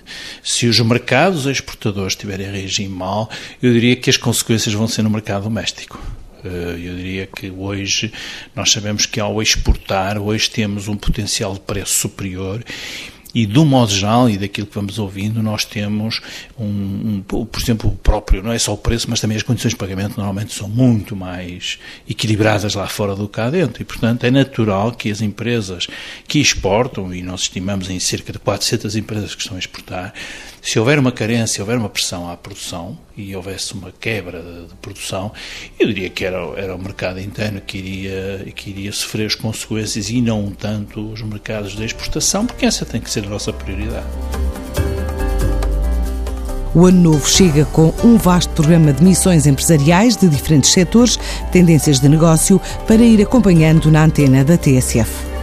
se 0.43 0.67
os 0.67 0.79
mercados 0.81 1.47
exportadores 1.47 2.15
tiverem 2.15 2.51
regime 2.51 2.93
mal, 2.93 3.06
eu 3.61 3.73
diria 3.73 3.95
que 3.95 4.09
as 4.09 4.17
consequências 4.17 4.73
vão 4.73 4.87
ser 4.87 5.01
no 5.01 5.09
mercado 5.09 5.43
doméstico. 5.43 5.99
Eh, 6.43 6.73
eu 6.73 6.95
diria 6.95 7.27
que 7.27 7.49
hoje 7.49 8.11
nós 8.55 8.71
sabemos 8.71 9.05
que 9.05 9.19
ao 9.19 9.41
exportar, 9.41 10.17
hoje 10.17 10.49
temos 10.49 10.87
um 10.87 10.95
potencial 10.95 11.53
de 11.53 11.59
preço 11.59 11.93
superior 11.93 12.63
e 13.37 13.45
do 13.45 13.63
modo 13.63 13.91
geral 13.91 14.27
e 14.27 14.35
daquilo 14.35 14.65
que 14.65 14.73
vamos 14.73 14.97
ouvindo, 14.97 15.43
nós 15.43 15.63
temos 15.63 16.21
um, 16.57 16.65
um, 16.65 17.21
por 17.21 17.61
exemplo, 17.61 17.87
o 17.91 17.95
próprio, 17.95 18.41
não 18.41 18.51
é 18.51 18.57
só 18.57 18.73
o 18.73 18.77
preço, 18.77 19.05
mas 19.07 19.21
também 19.21 19.37
as 19.37 19.43
condições 19.43 19.73
de 19.73 19.75
pagamento 19.75 20.17
normalmente 20.17 20.55
são 20.55 20.67
muito 20.67 21.15
mais 21.15 21.77
equilibradas 22.09 22.73
lá 22.73 22.87
fora 22.87 23.15
do 23.15 23.27
que 23.27 23.35
cá 23.35 23.51
dentro. 23.51 23.79
E, 23.79 23.85
portanto, 23.85 24.23
é 24.23 24.31
natural 24.31 24.91
que 24.91 25.11
as 25.11 25.21
empresas 25.21 25.85
que 26.27 26.39
exportam, 26.39 27.13
e 27.13 27.21
nós 27.21 27.41
estimamos 27.41 27.91
em 27.91 27.99
cerca 27.99 28.33
de 28.33 28.39
400 28.39 28.95
empresas 28.95 29.35
que 29.35 29.41
estão 29.43 29.55
a 29.55 29.59
exportar, 29.59 30.15
se 30.59 30.79
houver 30.79 30.97
uma 30.99 31.11
carência, 31.11 31.61
houver 31.61 31.77
uma 31.77 31.89
pressão 31.89 32.29
à 32.29 32.35
produção 32.35 32.97
e 33.15 33.35
houvesse 33.35 33.73
uma 33.73 33.91
quebra 33.91 34.41
de, 34.41 34.67
de 34.67 34.75
produção, 34.75 35.31
eu 35.79 35.87
diria 35.87 36.09
que 36.09 36.25
era, 36.25 36.37
era 36.57 36.75
o 36.75 36.77
mercado 36.77 37.19
interno 37.19 37.61
que 37.61 37.77
iria, 37.77 38.51
que 38.53 38.69
iria 38.69 38.91
sofrer 38.91 39.27
as 39.27 39.35
consequências 39.35 40.09
e 40.09 40.19
não 40.21 40.51
tanto 40.51 41.13
os 41.13 41.21
mercados 41.21 41.75
de 41.75 41.85
exportação, 41.85 42.45
porque 42.45 42.65
essa 42.65 42.85
tem 42.85 42.99
que 42.99 43.09
ser 43.09 43.26
nossa 43.27 43.51
prioridade. 43.53 44.05
O 46.73 46.85
ano 46.85 47.11
novo 47.11 47.27
chega 47.27 47.65
com 47.65 47.93
um 48.03 48.17
vasto 48.17 48.51
programa 48.51 48.93
de 48.93 49.03
missões 49.03 49.47
empresariais 49.47 50.15
de 50.15 50.27
diferentes 50.27 50.71
setores, 50.71 51.17
tendências 51.51 51.99
de 51.99 52.07
negócio, 52.07 52.61
para 52.85 53.01
ir 53.01 53.21
acompanhando 53.21 53.89
na 53.89 54.03
antena 54.03 54.43
da 54.43 54.57
TSF. 54.57 55.36